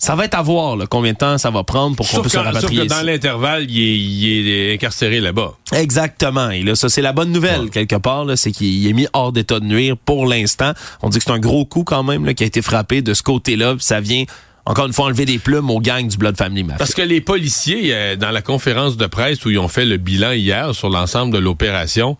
Ça 0.01 0.15
va 0.15 0.25
être 0.25 0.33
à 0.33 0.41
voir 0.41 0.79
combien 0.89 1.13
de 1.13 1.17
temps 1.17 1.37
ça 1.37 1.51
va 1.51 1.63
prendre 1.63 1.95
pour 1.95 2.09
qu'on 2.09 2.21
puisse 2.21 2.33
se 2.33 2.39
rapatrier. 2.39 2.79
Sauf 2.79 2.87
que 2.87 2.93
dans 2.93 3.05
l'intervalle, 3.05 3.69
il 3.69 4.49
est, 4.49 4.73
incarcéré 4.73 5.19
là-bas. 5.19 5.53
Exactement. 5.73 6.49
Et 6.49 6.63
là, 6.63 6.73
ça, 6.73 6.89
c'est 6.89 7.03
la 7.03 7.13
bonne 7.13 7.31
nouvelle, 7.31 7.69
quelque 7.69 7.97
part, 7.97 8.25
c'est 8.35 8.51
qu'il 8.51 8.87
est 8.87 8.93
mis 8.93 9.05
hors 9.13 9.31
d'état 9.31 9.59
de 9.59 9.65
nuire 9.65 9.95
pour 10.03 10.25
l'instant. 10.25 10.71
On 11.03 11.09
dit 11.09 11.19
que 11.19 11.23
c'est 11.23 11.31
un 11.31 11.37
gros 11.37 11.65
coup 11.65 11.83
quand 11.83 12.01
même 12.01 12.25
là, 12.25 12.33
qui 12.33 12.43
a 12.43 12.47
été 12.47 12.63
frappé 12.63 13.03
de 13.03 13.13
ce 13.13 13.21
côté-là. 13.21 13.75
Ça 13.77 14.01
vient 14.01 14.23
encore 14.65 14.87
une 14.87 14.93
fois, 14.93 15.05
enlever 15.05 15.25
des 15.25 15.37
plumes 15.37 15.69
aux 15.69 15.79
gangs 15.79 16.07
du 16.07 16.17
Blood 16.17 16.35
Family 16.35 16.63
Mafia. 16.63 16.79
Parce 16.79 16.95
que 16.95 17.03
les 17.03 17.21
policiers, 17.21 17.93
euh, 17.93 18.15
dans 18.15 18.31
la 18.31 18.41
conférence 18.41 18.97
de 18.97 19.05
presse 19.05 19.45
où 19.45 19.51
ils 19.51 19.59
ont 19.59 19.67
fait 19.67 19.85
le 19.85 19.97
bilan 19.97 20.31
hier 20.31 20.73
sur 20.73 20.89
l'ensemble 20.89 21.31
de 21.31 21.39
l'opération, 21.39 22.17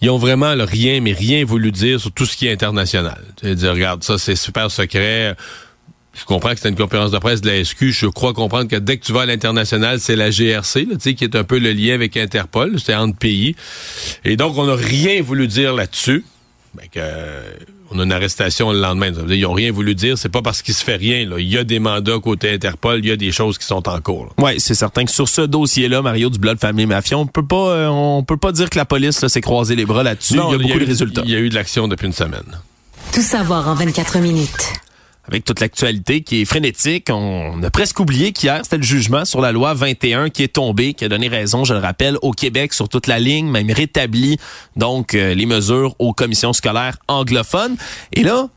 ils 0.00 0.08
ont 0.08 0.18
vraiment 0.18 0.54
rien, 0.56 1.02
mais 1.02 1.12
rien 1.12 1.44
voulu 1.44 1.72
dire 1.72 2.00
sur 2.00 2.10
tout 2.10 2.24
ce 2.24 2.38
qui 2.38 2.46
est 2.46 2.52
international. 2.52 3.22
dire, 3.42 3.72
regarde, 3.72 4.02
ça 4.02 4.16
c'est 4.16 4.36
super 4.36 4.70
secret 4.70 5.34
je 6.14 6.24
comprends 6.24 6.52
que 6.52 6.60
c'est 6.60 6.68
une 6.68 6.76
conférence 6.76 7.10
de 7.10 7.18
presse 7.18 7.40
de 7.40 7.48
la 7.48 7.64
SQ. 7.64 7.90
Je 7.90 8.06
crois 8.06 8.32
comprendre 8.32 8.68
que 8.68 8.76
dès 8.76 8.96
que 8.96 9.04
tu 9.04 9.12
vas 9.12 9.22
à 9.22 9.26
l'international, 9.26 10.00
c'est 10.00 10.16
la 10.16 10.30
GRC, 10.30 10.86
là, 10.86 10.96
qui 10.96 11.24
est 11.24 11.36
un 11.36 11.44
peu 11.44 11.58
le 11.58 11.72
lien 11.72 11.94
avec 11.94 12.16
Interpol. 12.16 12.80
C'est 12.80 12.94
entre 12.94 13.16
pays. 13.16 13.54
Et 14.24 14.36
donc, 14.36 14.56
on 14.58 14.66
n'a 14.66 14.74
rien 14.74 15.22
voulu 15.22 15.46
dire 15.46 15.74
là-dessus. 15.74 16.24
Ben 16.74 16.86
que, 16.92 17.00
on 17.90 17.98
a 17.98 18.04
une 18.04 18.12
arrestation 18.12 18.72
le 18.72 18.80
lendemain. 18.80 19.14
Ça 19.14 19.20
veut 19.20 19.28
dire, 19.28 19.36
ils 19.36 19.42
n'ont 19.42 19.52
rien 19.52 19.72
voulu 19.72 19.94
dire. 19.94 20.18
C'est 20.18 20.28
pas 20.28 20.42
parce 20.42 20.60
qu'il 20.60 20.74
se 20.74 20.84
fait 20.84 20.96
rien. 20.96 21.26
Là. 21.26 21.38
Il 21.38 21.48
y 21.48 21.56
a 21.56 21.64
des 21.64 21.78
mandats 21.78 22.18
côté 22.18 22.52
Interpol. 22.52 22.98
Il 22.98 23.06
y 23.06 23.12
a 23.12 23.16
des 23.16 23.32
choses 23.32 23.56
qui 23.56 23.64
sont 23.64 23.88
en 23.88 24.00
cours. 24.00 24.34
Oui, 24.38 24.58
c'est 24.58 24.74
certain 24.74 25.04
que 25.04 25.10
sur 25.10 25.28
ce 25.28 25.42
dossier-là, 25.42 26.02
Mario 26.02 26.30
du 26.30 26.38
Blood 26.38 26.58
Family 26.58 26.86
Mafia, 26.86 27.16
on 27.16 27.26
peut 27.26 27.46
pas, 27.46 27.70
euh, 27.70 27.86
on 27.88 28.24
peut 28.24 28.36
pas 28.36 28.52
dire 28.52 28.68
que 28.68 28.76
la 28.76 28.84
police 28.84 29.26
s'est 29.26 29.40
croisé 29.40 29.76
les 29.76 29.86
bras 29.86 30.02
là-dessus. 30.02 30.34
Il 30.34 30.36
y 30.36 30.54
a 30.54 30.58
beaucoup 30.58 30.80
de 30.80 30.86
résultats. 30.86 31.22
Il 31.24 31.30
y 31.30 31.36
a 31.36 31.38
eu 31.38 31.48
de 31.48 31.54
l'action 31.54 31.88
depuis 31.88 32.06
une 32.06 32.12
semaine. 32.12 32.58
Tout 33.12 33.22
savoir 33.22 33.68
en 33.68 33.74
24 33.74 34.18
minutes 34.18 34.72
avec 35.28 35.44
toute 35.44 35.60
l'actualité 35.60 36.22
qui 36.22 36.42
est 36.42 36.44
frénétique. 36.44 37.08
On 37.10 37.62
a 37.62 37.70
presque 37.70 38.00
oublié 38.00 38.32
qu'hier, 38.32 38.60
c'était 38.62 38.78
le 38.78 38.82
jugement 38.82 39.24
sur 39.24 39.40
la 39.40 39.52
loi 39.52 39.74
21 39.74 40.30
qui 40.30 40.42
est 40.42 40.54
tombé, 40.54 40.94
qui 40.94 41.04
a 41.04 41.08
donné 41.08 41.28
raison, 41.28 41.64
je 41.64 41.74
le 41.74 41.80
rappelle, 41.80 42.16
au 42.22 42.32
Québec 42.32 42.72
sur 42.72 42.88
toute 42.88 43.06
la 43.06 43.18
ligne, 43.18 43.48
même 43.48 43.70
rétabli 43.70 44.38
donc 44.76 45.14
euh, 45.14 45.34
les 45.34 45.46
mesures 45.46 45.94
aux 45.98 46.12
commissions 46.12 46.52
scolaires 46.52 46.96
anglophones. 47.08 47.76
Et 48.12 48.22
là, 48.22 48.48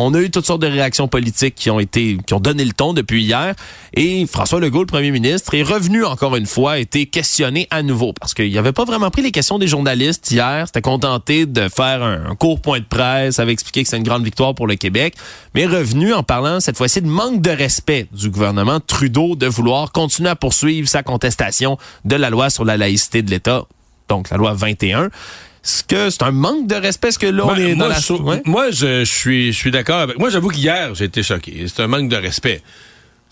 on 0.00 0.14
a 0.14 0.20
eu 0.20 0.30
toutes 0.30 0.46
sortes 0.46 0.62
de 0.62 0.66
réactions 0.66 1.08
politiques 1.08 1.54
qui 1.54 1.70
ont 1.70 1.80
été, 1.80 2.18
qui 2.26 2.34
ont 2.34 2.40
donné 2.40 2.64
le 2.64 2.72
ton 2.72 2.92
depuis 2.92 3.22
hier. 3.22 3.54
Et 3.94 4.26
François 4.26 4.60
Legault, 4.60 4.80
le 4.80 4.86
premier 4.86 5.10
ministre, 5.10 5.54
est 5.54 5.62
revenu 5.62 6.04
encore 6.04 6.36
une 6.36 6.46
fois, 6.46 6.72
a 6.72 6.78
été 6.78 7.06
questionné 7.06 7.66
à 7.70 7.82
nouveau 7.82 8.12
parce 8.12 8.34
qu'il 8.34 8.52
n'avait 8.52 8.72
pas 8.72 8.84
vraiment 8.84 9.10
pris 9.10 9.22
les 9.22 9.30
questions 9.30 9.58
des 9.58 9.68
journalistes 9.68 10.30
hier. 10.30 10.64
C'était 10.66 10.80
contenté 10.80 11.46
de 11.46 11.68
faire 11.68 12.02
un, 12.02 12.34
court 12.34 12.60
point 12.60 12.80
de 12.80 12.84
presse, 12.84 13.38
avait 13.38 13.52
expliqué 13.52 13.82
que 13.82 13.88
c'est 13.88 13.96
une 13.96 14.02
grande 14.02 14.24
victoire 14.24 14.54
pour 14.54 14.66
le 14.66 14.76
Québec, 14.76 15.14
mais 15.54 15.66
revenu 15.66 16.12
en 16.14 16.22
parlant 16.22 16.60
cette 16.60 16.76
fois-ci 16.76 17.02
de 17.02 17.08
manque 17.08 17.42
de 17.42 17.50
respect 17.50 18.06
du 18.12 18.30
gouvernement 18.30 18.80
Trudeau 18.80 19.36
de 19.36 19.46
vouloir 19.46 19.92
continuer 19.92 20.30
à 20.30 20.36
poursuivre 20.36 20.88
sa 20.88 21.02
contestation 21.02 21.78
de 22.04 22.16
la 22.16 22.30
loi 22.30 22.50
sur 22.50 22.64
la 22.64 22.76
laïcité 22.76 23.22
de 23.22 23.30
l'État, 23.30 23.64
donc 24.08 24.30
la 24.30 24.36
loi 24.36 24.54
21. 24.54 25.10
Est-ce 25.62 25.84
que 25.84 26.08
c'est 26.10 26.22
un 26.22 26.30
manque 26.30 26.66
de 26.66 26.74
respect? 26.74 27.08
Est-ce 27.08 27.18
que 27.18 27.26
là, 27.26 27.44
on 27.44 27.54
ben, 27.54 27.58
est 27.58 27.74
dans 27.74 27.88
la... 27.88 27.98
Je, 27.98 28.12
Moi, 28.46 28.70
je, 28.70 29.04
suis, 29.04 29.52
je 29.52 29.58
suis 29.58 29.70
d'accord 29.70 30.00
avec... 30.00 30.18
Moi, 30.18 30.30
j'avoue 30.30 30.48
qu'hier, 30.48 30.94
j'ai 30.94 31.04
été 31.04 31.22
choqué. 31.22 31.66
C'est 31.68 31.82
un 31.82 31.86
manque 31.86 32.08
de 32.08 32.16
respect. 32.16 32.62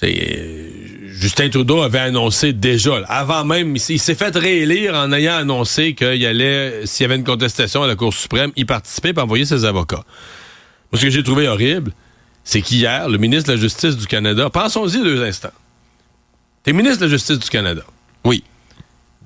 Euh, 0.04 0.68
Justin 1.08 1.48
Trudeau 1.48 1.82
avait 1.82 1.98
annoncé 1.98 2.52
déjà, 2.52 2.98
avant 3.08 3.44
même, 3.44 3.74
il 3.76 3.98
s'est 3.98 4.14
fait 4.14 4.36
réélire 4.36 4.94
en 4.94 5.12
ayant 5.12 5.36
annoncé 5.36 5.94
qu'il 5.94 6.24
allait, 6.24 6.86
s'il 6.86 7.02
y 7.02 7.06
avait 7.06 7.16
une 7.16 7.24
contestation 7.24 7.82
à 7.82 7.88
la 7.88 7.96
Cour 7.96 8.14
suprême, 8.14 8.52
y 8.54 8.64
participer 8.64 9.08
et 9.08 9.18
envoyer 9.18 9.44
ses 9.44 9.64
avocats. 9.64 10.04
Moi, 10.92 11.00
ce 11.00 11.06
que 11.06 11.10
j'ai 11.10 11.24
trouvé 11.24 11.48
horrible, 11.48 11.92
c'est 12.44 12.62
qu'hier, 12.62 13.08
le 13.08 13.18
ministre 13.18 13.48
de 13.48 13.56
la 13.56 13.60
Justice 13.60 13.96
du 13.96 14.06
Canada, 14.06 14.48
pensons-y 14.50 15.02
deux 15.02 15.22
instants. 15.22 15.50
T'es 16.62 16.72
ministre 16.72 17.00
de 17.00 17.06
la 17.06 17.10
Justice 17.10 17.38
du 17.38 17.48
Canada. 17.48 17.82
Oui. 18.24 18.44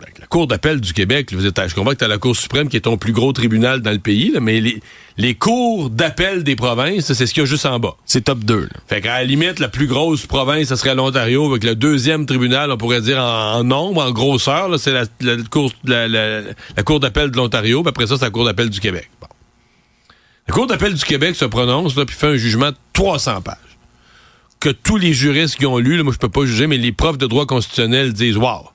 Ben, 0.02 0.11
la 0.18 0.26
Cour 0.26 0.49
d'appel 0.49 0.80
du 0.80 0.92
Québec, 0.92 1.28
je 1.30 1.75
comprends 1.75 1.92
que 1.92 1.99
tu 1.99 2.04
as 2.04 2.09
la 2.09 2.18
Cour 2.18 2.35
suprême 2.35 2.68
qui 2.68 2.76
est 2.76 2.80
ton 2.80 2.97
plus 2.97 3.12
gros 3.12 3.32
tribunal 3.32 3.82
dans 3.82 3.92
le 3.92 4.00
pays, 4.00 4.32
mais 4.40 4.61
les, 4.61 4.80
les 5.16 5.35
cours 5.37 5.90
d'appel 5.90 6.42
des 6.42 6.56
provinces, 6.56 7.12
c'est 7.12 7.26
ce 7.26 7.32
qu'il 7.32 7.42
y 7.42 7.47
a 7.47 7.49
juste 7.49 7.66
en 7.66 7.78
bas. 7.78 7.94
C'est 8.04 8.23
top 8.23 8.40
2. 8.40 8.62
Là. 8.62 8.68
Fait 8.88 9.00
qu'à 9.00 9.18
la 9.18 9.25
limite, 9.25 9.61
la 9.61 9.68
plus 9.68 9.87
grosse 9.87 10.26
province, 10.26 10.68
ce 10.68 10.76
serait 10.76 10.97
l'Ontario, 10.97 11.49
avec 11.49 11.62
le 11.62 11.76
deuxième 11.76 12.26
tribunal, 12.26 12.73
on 12.73 12.76
pourrait 12.76 13.00
dire 13.00 13.18
en, 13.18 13.62
nombre, 13.62 14.02
en 14.02 14.11
grosseur, 14.11 14.76
c'est 14.80 14.92
la, 14.92 15.04
la, 15.21 15.37
cour, 15.49 15.73
la, 15.85 16.09
la, 16.09 16.82
cour 16.85 16.99
d'appel 16.99 17.30
de 17.30 17.37
l'Ontario, 17.37 17.82
puis 17.82 17.90
après 17.90 18.09
ça, 18.09 18.16
c'est 18.16 18.25
la 18.25 18.30
Cour 18.30 18.44
d'appel 18.44 18.71
du 18.71 18.80
Québec. 18.80 19.09
La 20.49 20.54
Cour 20.54 20.66
d'appel 20.66 20.94
du 20.94 21.04
Québec 21.04 21.37
se 21.37 21.44
prononce, 21.44 21.94
puis 21.94 22.04
fait 22.09 22.26
un 22.26 22.37
jugement 22.37 22.71
de 22.71 22.76
300 22.92 23.42
pages. 23.42 23.56
Que 24.59 24.71
tous 24.71 24.97
les 24.97 25.12
juristes 25.12 25.56
qui 25.56 25.66
ont 25.66 25.78
lu, 25.78 25.97
là, 25.97 26.02
moi 26.02 26.12
je 26.12 26.18
peux 26.18 26.28
pas 26.28 26.44
juger, 26.44 26.66
mais 26.66 26.76
les 26.76 26.92
profs 26.92 27.18
de 27.18 27.26
droit 27.26 27.47
constitutionnel 27.47 28.12
disent 28.12 28.37
«Wow! 28.38 28.72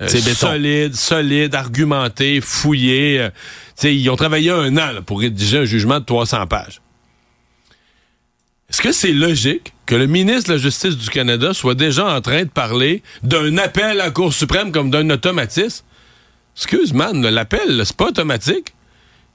Euh, 0.00 0.08
solide, 0.08 0.94
solide, 0.96 1.54
argumenté, 1.54 2.40
fouillé. 2.40 3.20
Euh, 3.20 3.30
ils 3.84 4.08
ont 4.10 4.16
travaillé 4.16 4.50
un 4.50 4.76
an 4.76 5.02
pour 5.04 5.20
rédiger 5.20 5.58
un 5.58 5.64
jugement 5.64 6.00
de 6.00 6.04
300 6.04 6.46
pages. 6.46 6.80
Est-ce 8.70 8.80
que 8.80 8.92
c'est 8.92 9.12
logique 9.12 9.74
que 9.84 9.94
le 9.94 10.06
ministre 10.06 10.48
de 10.48 10.54
la 10.54 10.58
Justice 10.58 10.96
du 10.96 11.10
Canada 11.10 11.52
soit 11.52 11.74
déjà 11.74 12.06
en 12.06 12.20
train 12.22 12.44
de 12.44 12.48
parler 12.48 13.02
d'un 13.22 13.58
appel 13.58 14.00
à 14.00 14.04
la 14.06 14.10
Cour 14.10 14.32
suprême 14.32 14.72
comme 14.72 14.90
d'un 14.90 15.10
automatisme? 15.10 15.84
Excuse, 16.56 16.92
man, 16.94 17.20
l'appel, 17.20 17.82
c'est 17.84 17.96
pas 17.96 18.06
automatique. 18.06 18.72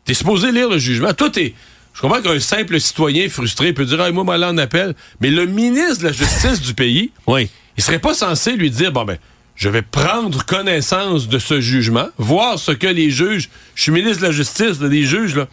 T'es 0.06 0.14
supposé 0.14 0.52
lire 0.52 0.70
le 0.70 0.80
jugement. 0.80 1.14
Toi, 1.14 1.30
t'es... 1.30 1.54
Je 1.94 2.02
comprends 2.02 2.22
qu'un 2.22 2.40
simple 2.40 2.80
citoyen 2.80 3.28
frustré 3.28 3.74
peut 3.74 3.86
dire, 3.86 4.00
ah, 4.00 4.12
moi, 4.12 4.24
moi, 4.24 4.38
là, 4.38 4.50
en 4.50 4.58
appel. 4.58 4.94
Mais 5.20 5.32
le 5.32 5.48
ministre 5.48 6.00
de 6.00 6.06
la 6.06 6.12
Justice 6.12 6.62
du 6.62 6.76
pays, 6.76 7.12
oui. 7.26 7.50
il 7.76 7.84
serait 7.84 8.00
pas 8.00 8.14
censé 8.14 8.54
lui 8.54 8.70
dire, 8.70 8.92
bon, 8.92 9.04
ben, 9.04 9.18
je 9.58 9.70
vais 9.70 9.82
prendre 9.82 10.46
connaissance 10.46 11.28
de 11.28 11.40
ce 11.40 11.60
jugement, 11.60 12.08
voir 12.18 12.60
ce 12.60 12.72
que 12.72 12.88
les 12.88 13.10
juges, 13.10 13.50
je 13.76 13.82
suis 13.82 13.92
ministre 13.92 14.22
de 14.22 14.28
la 14.28 14.32
Justice, 14.32 14.80
les 14.80 15.04
juges, 15.04 15.36
là, 15.36 15.48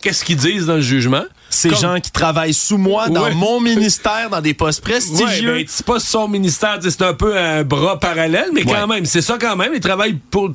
qu'est-ce 0.00 0.24
qu'ils 0.24 0.36
disent 0.36 0.66
dans 0.66 0.76
le 0.76 0.80
jugement? 0.80 1.24
Ces 1.50 1.74
gens 1.74 2.00
qui 2.00 2.10
travaillent 2.10 2.54
sous 2.54 2.78
moi, 2.78 3.08
dans 3.08 3.30
mon 3.34 3.60
ministère, 3.60 4.28
dans 4.30 4.40
des 4.40 4.54
postes 4.54 4.82
prestigieux. 4.82 5.52
Ouais, 5.52 5.58
ben, 5.60 5.66
c'est 5.68 5.86
pas 5.86 6.00
son 6.00 6.26
ministère, 6.26 6.78
c'est 6.80 7.02
un 7.02 7.14
peu 7.14 7.38
un 7.38 7.64
bras 7.64 8.00
parallèle, 8.00 8.48
mais 8.52 8.64
quand 8.64 8.86
même, 8.86 9.04
c'est 9.04 9.22
ça 9.22 9.36
quand 9.38 9.56
même. 9.56 9.72
Ils 9.74 9.80
travaillent 9.80 10.18
pour, 10.30 10.50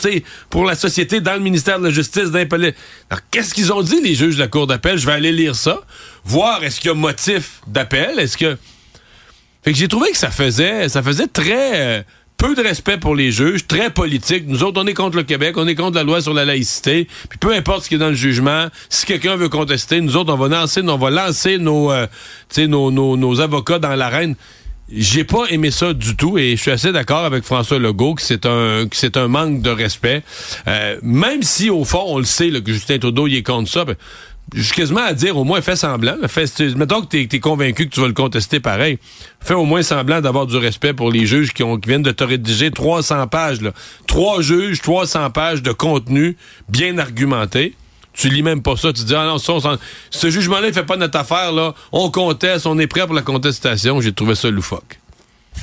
pour 0.50 0.66
la 0.66 0.76
société 0.76 1.22
dans 1.22 1.34
le 1.34 1.40
ministère 1.40 1.80
de 1.80 1.86
la 1.86 1.92
Justice. 1.92 2.30
Alors, 2.34 3.22
qu'est-ce 3.32 3.54
qu'ils 3.54 3.72
ont 3.72 3.82
dit, 3.82 4.02
les 4.02 4.16
juges 4.16 4.36
de 4.36 4.42
la 4.42 4.48
Cour 4.48 4.68
d'appel? 4.68 4.98
Je 4.98 5.06
vais 5.06 5.14
aller 5.14 5.32
lire 5.32 5.56
ça, 5.56 5.80
voir 6.26 6.64
est-ce 6.64 6.82
qu'il 6.82 6.90
y 6.90 6.92
a 6.92 6.96
motif 6.96 7.62
d'appel, 7.68 8.20
est-ce 8.20 8.36
que... 8.36 8.58
Fait 9.62 9.74
que 9.74 9.78
j'ai 9.78 9.90
trouvé 9.90 10.12
que 10.12 10.18
ça 10.18 10.32
faisait, 10.32 10.90
ça 10.90 11.04
faisait 11.04 11.28
très... 11.28 12.00
Euh, 12.00 12.04
peu 12.40 12.56
de 12.56 12.62
respect 12.62 12.98
pour 12.98 13.16
les 13.16 13.32
juges, 13.32 13.68
très 13.68 13.90
politique. 13.90 14.46
Nous 14.48 14.64
autres, 14.64 14.82
on 14.82 14.88
est 14.88 14.94
contre 14.94 15.18
le 15.18 15.24
Québec, 15.24 15.56
on 15.58 15.68
est 15.68 15.76
contre 15.76 15.98
la 15.98 16.04
loi 16.04 16.22
sur 16.22 16.34
la 16.34 16.46
laïcité. 16.46 17.06
Puis 17.30 17.38
peu 17.38 17.54
importe 17.54 17.84
ce 17.84 17.90
qui 17.90 17.96
est 17.96 18.00
dans 18.00 18.08
le 18.08 18.16
jugement, 18.16 18.68
si 18.88 19.06
quelqu'un 19.06 19.36
veut 19.36 19.50
contester, 19.50 20.00
nous 20.00 20.16
autres, 20.16 20.34
on 20.34 20.38
va 20.38 20.48
lancer, 20.48 20.82
on 20.82 20.98
va 20.98 21.10
lancer 21.10 21.58
nos, 21.58 21.92
euh, 21.92 22.08
nos, 22.58 22.92
nos, 22.92 23.18
nos 23.18 23.42
avocats 23.42 23.80
dans 23.80 23.94
l'arène. 23.94 24.36
J'ai 24.92 25.26
pas 25.26 25.46
aimé 25.50 25.70
ça 25.70 25.94
du 25.94 26.16
tout 26.16 26.38
et 26.38 26.56
je 26.56 26.62
suis 26.62 26.72
assez 26.72 26.92
d'accord 26.92 27.26
avec 27.26 27.44
François 27.44 27.78
Legault 27.78 28.16
que 28.16 28.24
c'est 28.24 28.48
un 28.48 28.88
que 28.90 28.96
c'est 28.96 29.18
un 29.18 29.28
manque 29.28 29.62
de 29.62 29.70
respect. 29.70 30.24
Euh, 30.68 30.98
même 31.04 31.44
si 31.44 31.70
au 31.70 31.84
fond 31.84 32.06
on 32.08 32.18
le 32.18 32.26
sait 32.26 32.50
là, 32.50 32.60
que 32.60 32.72
Justin 32.72 32.98
Trudeau 32.98 33.28
il 33.28 33.36
est 33.36 33.44
contre 33.44 33.70
ça. 33.70 33.86
Ben, 33.86 33.96
je 34.54 34.74
quasiment 34.74 35.02
à 35.02 35.14
dire 35.14 35.38
au 35.38 35.44
moins 35.44 35.62
fais 35.62 35.76
semblant. 35.76 36.16
Mettons 36.76 37.02
que 37.02 37.08
tu 37.08 37.36
es, 37.36 37.40
convaincu 37.40 37.88
que 37.88 37.94
tu 37.94 38.02
vas 38.02 38.08
le 38.08 38.14
contester 38.14 38.60
pareil. 38.60 39.00
Fais 39.40 39.54
au 39.54 39.66
moins 39.66 39.84
semblant 39.84 40.22
d'avoir 40.22 40.48
du 40.48 40.58
respect 40.58 40.94
pour 40.94 41.12
les 41.12 41.26
juges 41.26 41.54
qui, 41.54 41.64
viennent 41.86 42.04
de 42.04 42.12
te 42.12 42.24
rédiger 42.24 42.72
300 42.72 43.28
pages. 43.28 43.60
Trois 44.08 44.42
juges, 44.42 44.82
300 44.82 45.30
pages 45.32 45.62
de 45.62 45.72
contenu 45.72 46.38
bien 46.68 46.98
argumenté. 46.98 47.76
Tu 48.14 48.30
lis 48.30 48.44
même 48.44 48.62
pas 48.62 48.76
ça. 48.76 48.92
Tu 48.92 49.04
dis, 49.04 49.16
ah 49.16 49.26
non, 49.26 49.38
ce 49.38 50.30
jugement-là, 50.30 50.68
il 50.68 50.74
fait 50.74 50.84
pas 50.84 50.98
notre 50.98 51.18
affaire. 51.18 51.52
là. 51.52 51.74
On 51.92 52.10
conteste, 52.10 52.66
on 52.66 52.78
est 52.80 52.88
prêt 52.88 53.06
pour 53.06 53.16
la 53.16 53.22
contestation. 53.22 54.02
J'ai 54.02 54.14
trouvé 54.14 54.36
ça 54.36 54.50
loufoque. 54.50 55.00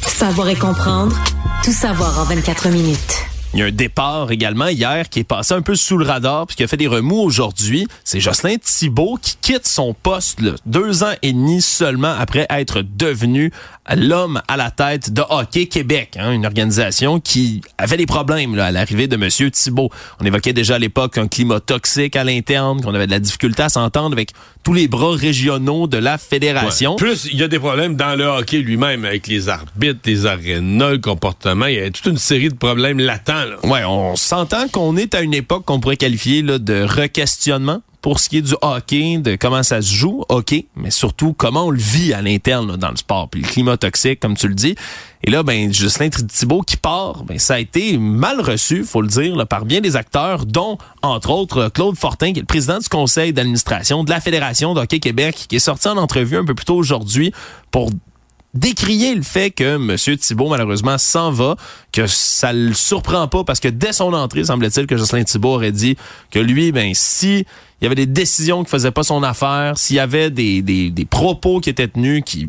Savoir 0.03 0.49
et 0.49 0.57
comprendre. 0.57 1.17
Tout 1.65 1.73
savoir 1.73 2.19
en 2.19 2.25
24 2.25 2.69
minutes. 2.69 3.26
Il 3.57 3.61
y 3.61 3.63
a 3.63 3.67
un 3.69 3.71
départ 3.71 4.33
également 4.33 4.67
hier 4.67 5.09
qui 5.09 5.21
est 5.21 5.25
passé 5.25 5.55
un 5.55 5.63
peu 5.63 5.77
sous 5.77 5.97
le 5.97 6.05
radar 6.05 6.47
puis 6.47 6.57
qui 6.57 6.63
a 6.63 6.67
fait 6.67 6.77
des 6.77 6.89
remous 6.89 7.23
aujourd'hui. 7.23 7.89
C'est 8.05 8.21
Jocelyn 8.21 8.57
Thibault 8.63 9.19
qui 9.23 9.39
quitte 9.41 9.67
son 9.67 9.95
poste 9.95 10.43
deux 10.67 11.03
ans 11.03 11.15
et 11.23 11.33
demi 11.33 11.63
seulement 11.63 12.15
après 12.19 12.47
être 12.51 12.83
devenu 12.83 13.51
l'homme 13.95 14.43
à 14.49 14.57
la 14.57 14.71
tête 14.71 15.13
de 15.13 15.23
Hockey 15.29 15.67
Québec, 15.67 16.17
hein, 16.19 16.33
une 16.33 16.45
organisation 16.45 17.21
qui 17.21 17.61
avait 17.79 17.97
des 17.97 18.07
problèmes 18.07 18.57
là, 18.57 18.67
à 18.67 18.73
l'arrivée 18.73 19.07
de 19.07 19.17
Monsieur 19.17 19.51
Thibault. 19.51 19.91
On 20.21 20.25
évoquait 20.25 20.53
déjà 20.53 20.77
à 20.77 20.79
l'époque 20.79 21.19
un 21.19 21.29
climat 21.29 21.61
toxique 21.61 22.17
à 22.17 22.25
l'interne, 22.25 22.83
qu'on 22.83 22.95
avait 22.95 23.07
de 23.07 23.13
la 23.13 23.21
difficulté 23.21 23.63
à 23.63 23.69
s'entendre 23.69 24.13
avec 24.13 24.31
tous 24.65 24.73
les 24.73 24.89
bras 24.89 25.15
régionaux 25.15 25.87
de 25.87 25.99
la 25.99 26.19
fédération. 26.19 26.97
Plus, 26.97 27.29
il 27.31 27.39
y 27.39 27.43
a 27.45 27.49
des 27.49 27.61
problèmes 27.61 27.95
dans 27.95 28.17
le 28.17 28.25
hockey 28.25 28.59
lui-même 28.59 29.05
avec 29.05 29.29
les 29.29 29.49
arbitres, 29.49 30.01
les 30.05 30.27
arénas, 30.27 30.91
le 30.91 30.99
comportement. 30.99 31.67
Il 31.67 31.75
y 31.77 31.81
a 31.81 31.91
toute 31.91 32.07
une 32.07 32.19
série 32.19 32.49
de 32.49 32.57
problèmes 32.57 32.99
latents 32.99 33.45
Ouais, 33.63 33.85
on 33.85 34.17
s'entend 34.17 34.69
qu'on 34.69 34.97
est 34.97 35.15
à 35.15 35.21
une 35.21 35.35
époque 35.35 35.65
qu'on 35.65 35.79
pourrait 35.79 35.97
qualifier 35.97 36.43
là, 36.43 36.59
de 36.59 36.83
requestionnement 36.83 37.83
pour 38.07 38.21
ce 38.21 38.29
qui 38.29 38.37
est 38.37 38.43
du 38.43 38.55
hockey, 38.63 39.19
de 39.19 39.35
comment 39.35 39.65
ça 39.65 39.83
se 39.83 39.93
joue, 39.93 40.23
ok, 40.29 40.55
mais 40.77 40.93
surtout 40.93 41.33
comment 41.37 41.65
on 41.65 41.71
le 41.71 41.81
vit 41.81 42.13
à 42.13 42.23
l'interne 42.23 42.77
dans 42.77 42.91
le 42.91 42.97
sport, 42.97 43.29
puis 43.29 43.43
le 43.43 43.49
climat 43.49 43.77
toxique, 43.77 44.21
comme 44.21 44.37
tu 44.37 44.47
le 44.47 44.55
dis. 44.55 44.77
Et 45.25 45.31
là, 45.33 45.43
ben, 45.43 45.75
Justin 45.75 46.09
Thibault 46.09 46.63
qui 46.63 46.77
part, 46.77 47.25
ben, 47.25 47.41
ça 47.41 47.55
a 47.55 47.59
été 47.59 47.99
mal 47.99 48.41
reçu, 48.41 48.85
faut 48.85 49.03
le 49.03 49.09
dire, 49.09 49.35
là, 49.35 49.45
par 49.45 49.65
bien 49.65 49.81
des 49.81 49.97
acteurs, 49.97 50.47
dont, 50.47 50.79
entre 51.03 51.31
autres, 51.31 51.69
Claude 51.69 51.99
Fortin, 51.99 52.33
qui 52.33 52.39
est 52.39 52.43
le 52.43 52.47
président 52.47 52.79
du 52.79 52.89
conseil 52.89 53.33
d'administration 53.33 54.05
de 54.05 54.11
la 54.11 54.21
Fédération 54.21 54.73
de 54.73 54.83
hockey 54.83 55.01
Québec, 55.01 55.47
qui 55.49 55.57
est 55.57 55.59
sorti 55.59 55.89
en 55.89 55.97
entrevue 55.97 56.37
un 56.37 56.45
peu 56.45 56.55
plus 56.55 56.67
tôt 56.67 56.77
aujourd'hui 56.77 57.33
pour 57.73 57.91
décrier 58.57 59.15
le 59.15 59.23
fait 59.23 59.51
que 59.51 59.77
M. 59.77 59.97
Thibault, 60.19 60.49
malheureusement, 60.49 60.99
s'en 60.99 61.31
va, 61.31 61.57
que 61.93 62.07
ça 62.07 62.53
le 62.53 62.75
surprend 62.75 63.29
pas 63.29 63.45
parce 63.45 63.61
que 63.61 63.69
dès 63.69 63.93
son 63.93 64.13
entrée, 64.13 64.45
semble-t-il 64.45 64.87
que 64.87 64.97
Jocelyn 64.97 65.25
Thibault 65.25 65.55
aurait 65.55 65.73
dit 65.73 65.97
que 66.31 66.39
lui, 66.39 66.73
ben, 66.73 66.93
si 66.95 67.47
il 67.81 67.85
y 67.85 67.87
avait 67.87 67.95
des 67.95 68.07
décisions 68.07 68.65
qui 68.65 68.71
faisaient 68.71 68.91
pas 68.91 69.03
son 69.03 69.23
affaire, 69.23 69.77
s'il 69.77 69.97
y 69.97 70.01
avait 70.01 70.31
des, 70.31 70.63
des, 70.63 70.91
des 70.91 71.05
propos 71.05 71.61
qui 71.61 71.71
étaient 71.71 71.89
tenus 71.89 72.23
qui 72.25 72.49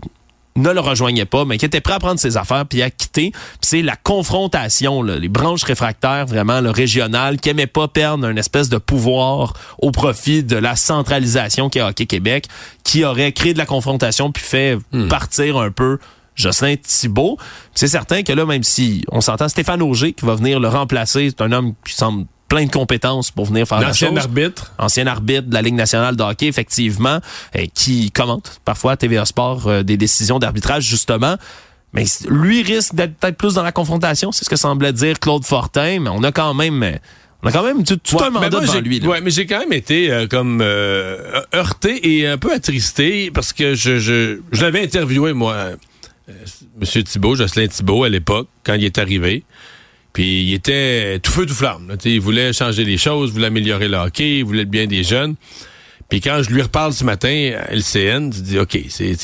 ne 0.58 0.72
le 0.72 0.80
rejoignait 0.80 1.26
pas, 1.26 1.46
mais 1.46 1.58
qui 1.58 1.66
était 1.66 1.82
prêt 1.82 1.94
à 1.94 2.00
prendre 2.00 2.20
ses 2.20 2.38
affaires 2.38 2.66
puis 2.66 2.82
à 2.82 2.90
quitter. 2.90 3.32
c'est 3.62 3.82
la 3.82 3.96
confrontation, 3.96 5.02
là, 5.02 5.18
les 5.18 5.30
branches 5.30 5.64
réfractaires 5.64 6.26
vraiment 6.26 6.62
le 6.62 6.70
régional 6.70 7.40
qui 7.40 7.50
aimaient 7.50 7.68
pas 7.68 7.88
perdre 7.88 8.28
un 8.28 8.36
espèce 8.36 8.70
de 8.70 8.78
pouvoir 8.78 9.54
au 9.80 9.92
profit 9.92 10.44
de 10.44 10.58
la 10.58 10.76
centralisation 10.76 11.70
qui 11.70 11.80
a 11.80 11.88
Hockey 11.88 12.06
Québec, 12.06 12.48
qui 12.84 13.06
aurait 13.06 13.32
créé 13.32 13.54
de 13.54 13.58
la 13.58 13.66
confrontation 13.66 14.32
puis 14.32 14.44
fait 14.44 14.78
hmm. 14.92 15.08
partir 15.08 15.58
un 15.58 15.72
peu 15.72 16.00
Jocelyn 16.36 16.76
Thibault. 16.76 17.38
C'est 17.74 17.88
certain 17.88 18.24
que 18.24 18.32
là, 18.32 18.46
même 18.46 18.64
si 18.64 19.04
on 19.12 19.22
s'entend 19.22 19.50
Stéphane 19.50 19.82
Auger 19.82 20.14
qui 20.14 20.26
va 20.26 20.36
venir 20.36 20.60
le 20.60 20.68
remplacer, 20.68 21.30
c'est 21.30 21.42
un 21.42 21.52
homme 21.52 21.74
qui 21.86 21.94
semble 21.94 22.26
plein 22.48 22.66
de 22.66 22.72
compétences 22.72 23.32
pour 23.32 23.46
venir 23.46 23.68
faire 23.68 23.80
la 23.80 23.94
chose. 23.94 24.10
Ancien 24.10 24.18
arbitre. 24.18 24.74
Ancien 24.78 25.08
arbitre 25.08 25.48
de 25.48 25.54
la 25.54 25.62
Ligue 25.62 25.76
nationale 25.76 26.16
de 26.16 26.24
hockey, 26.24 26.48
effectivement, 26.48 27.20
et 27.54 27.64
euh, 27.64 27.66
qui 27.74 28.12
commente 28.12 28.62
parfois 28.66 28.94
à 28.94 28.98
TVA 28.98 29.26
Sport 29.26 29.68
euh, 29.68 29.84
des 29.84 29.98
décisions 29.98 30.40
d'arbitrage, 30.40 30.84
justement. 30.84 31.36
Mais 31.94 32.06
lui 32.30 32.64
risque 32.64 32.96
d'être 32.96 33.16
peut-être 33.16 33.38
plus 33.38 33.56
dans 33.56 33.64
la 33.64 33.72
confrontation, 33.72 34.32
c'est 34.32 34.46
ce 34.46 34.50
que 34.50 34.56
semblait 34.56 34.94
dire 34.94 35.20
Claude 35.20 35.46
Fortin, 35.46 36.00
mais 36.02 36.10
on 36.10 36.24
a 36.24 36.32
quand 36.32 36.54
même... 36.54 37.00
On 37.44 37.50
a 37.50 37.52
quand 37.52 37.64
même 37.64 37.84
tout, 37.84 38.00
un 38.20 38.32
mandat 38.32 38.50
devant 38.50 38.80
lui. 38.80 39.00
Là. 39.00 39.08
Ouais, 39.08 39.22
mais 39.22 39.30
j'ai 39.30 39.46
quand 39.46 39.60
même 39.60 39.72
été 39.72 40.12
euh, 40.12 40.26
comme 40.26 40.60
heurté 40.60 42.18
et 42.18 42.28
un 42.28 42.38
peu 42.40 42.52
attristé 42.52 43.30
parce 43.30 43.54
que 43.54 43.76
je, 43.76 44.00
je, 44.00 44.40
je 44.52 44.62
l'avais 44.62 44.84
interviewé, 44.84 45.34
moi, 45.34 45.74
Monsieur 46.80 47.04
Thibault, 47.04 47.36
Jocelyn 47.36 47.68
Thibault, 47.68 48.04
à 48.04 48.10
l'époque, 48.10 48.48
quand 48.64 48.74
il 48.74 48.84
est 48.84 48.98
arrivé. 48.98 49.44
Puis 50.18 50.46
il 50.46 50.54
était 50.56 51.20
tout 51.20 51.32
feu, 51.32 51.46
tout 51.46 51.54
flamme. 51.54 51.96
Il 52.04 52.20
voulait 52.20 52.52
changer 52.52 52.84
les 52.84 52.98
choses, 52.98 53.32
voulait 53.32 53.46
améliorer 53.46 53.88
le 53.88 53.98
hockey, 53.98 54.40
il 54.40 54.46
voulait 54.46 54.64
le 54.64 54.66
bien 54.66 54.88
des 54.88 55.04
jeunes. 55.04 55.36
Puis 56.10 56.22
quand 56.22 56.42
je 56.42 56.50
lui 56.50 56.64
reparle 56.64 56.92
ce 56.92 57.04
matin 57.04 57.52
à 57.56 57.72
LCN, 57.72 58.32
tu 58.32 58.42
dis, 58.42 58.58
OK, 58.58 58.80
c'est... 58.90 59.16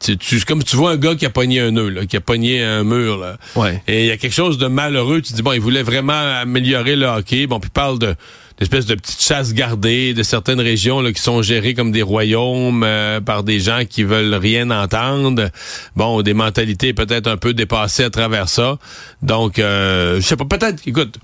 Tu, 0.00 0.40
comme 0.46 0.62
tu 0.62 0.76
vois 0.76 0.92
un 0.92 0.96
gars 0.96 1.14
qui 1.16 1.26
a 1.26 1.30
pogné 1.30 1.60
un 1.60 1.70
nœud, 1.70 1.90
là, 1.90 2.06
qui 2.06 2.16
a 2.16 2.22
pogné 2.22 2.62
un 2.62 2.82
mur. 2.82 3.18
Là. 3.18 3.36
Ouais. 3.56 3.82
Et 3.86 4.04
il 4.04 4.06
y 4.06 4.10
a 4.10 4.16
quelque 4.16 4.32
chose 4.32 4.56
de 4.56 4.68
malheureux. 4.68 5.20
Tu 5.20 5.34
dis, 5.34 5.42
bon, 5.42 5.52
il 5.52 5.60
voulait 5.60 5.82
vraiment 5.82 6.14
améliorer 6.14 6.96
le 6.96 7.04
hockey. 7.04 7.46
Bon, 7.46 7.60
puis 7.60 7.68
il 7.68 7.72
parle 7.72 7.98
de 7.98 8.14
d'espèces 8.58 8.86
de 8.86 8.94
petites 8.94 9.20
chasses 9.20 9.52
gardées 9.52 10.14
de 10.14 10.22
certaines 10.22 10.60
régions 10.60 11.00
là, 11.00 11.12
qui 11.12 11.20
sont 11.20 11.42
gérées 11.42 11.74
comme 11.74 11.92
des 11.92 12.02
royaumes 12.02 12.82
euh, 12.84 13.20
par 13.20 13.42
des 13.42 13.60
gens 13.60 13.82
qui 13.88 14.04
veulent 14.04 14.34
rien 14.34 14.70
entendre. 14.70 15.50
Bon, 15.96 16.22
des 16.22 16.34
mentalités 16.34 16.92
peut-être 16.92 17.26
un 17.26 17.36
peu 17.36 17.54
dépassées 17.54 18.04
à 18.04 18.10
travers 18.10 18.48
ça. 18.48 18.78
Donc, 19.22 19.58
euh, 19.58 20.16
je 20.16 20.20
sais 20.20 20.36
pas, 20.36 20.44
peut-être, 20.44 20.86
écoute, 20.86 21.18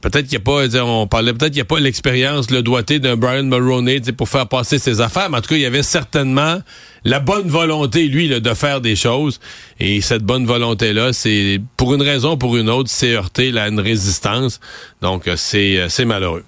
peut-être 0.00 0.26
qu'il 0.26 0.38
n'y 0.38 0.42
a 0.42 0.68
pas, 0.68 0.82
on 0.82 1.06
parlait 1.06 1.32
peut-être 1.32 1.52
qu'il 1.52 1.58
n'y 1.58 1.62
a 1.62 1.64
pas 1.64 1.80
l'expérience, 1.80 2.50
le 2.50 2.62
doigté 2.62 2.98
d'un 2.98 3.16
Brian 3.16 3.44
Mulroney 3.44 4.00
pour 4.16 4.28
faire 4.28 4.46
passer 4.46 4.78
ses 4.78 5.00
affaires, 5.00 5.30
mais 5.30 5.38
en 5.38 5.40
tout 5.40 5.48
cas, 5.48 5.56
il 5.56 5.62
y 5.62 5.66
avait 5.66 5.82
certainement 5.82 6.60
la 7.04 7.20
bonne 7.20 7.48
volonté, 7.48 8.06
lui, 8.08 8.28
de 8.28 8.54
faire 8.54 8.80
des 8.80 8.96
choses. 8.96 9.40
Et 9.78 10.00
cette 10.00 10.22
bonne 10.22 10.46
volonté-là, 10.46 11.12
c'est 11.12 11.60
pour 11.76 11.94
une 11.94 12.02
raison, 12.02 12.36
pour 12.36 12.56
une 12.56 12.68
autre, 12.68 12.90
c'est 12.90 13.14
heurté 13.14 13.56
à 13.58 13.68
une 13.68 13.80
résistance. 13.80 14.60
Donc, 15.00 15.26
euh, 15.26 15.36
euh, 15.54 15.86
c'est 15.88 16.04
malheureux. 16.04 16.44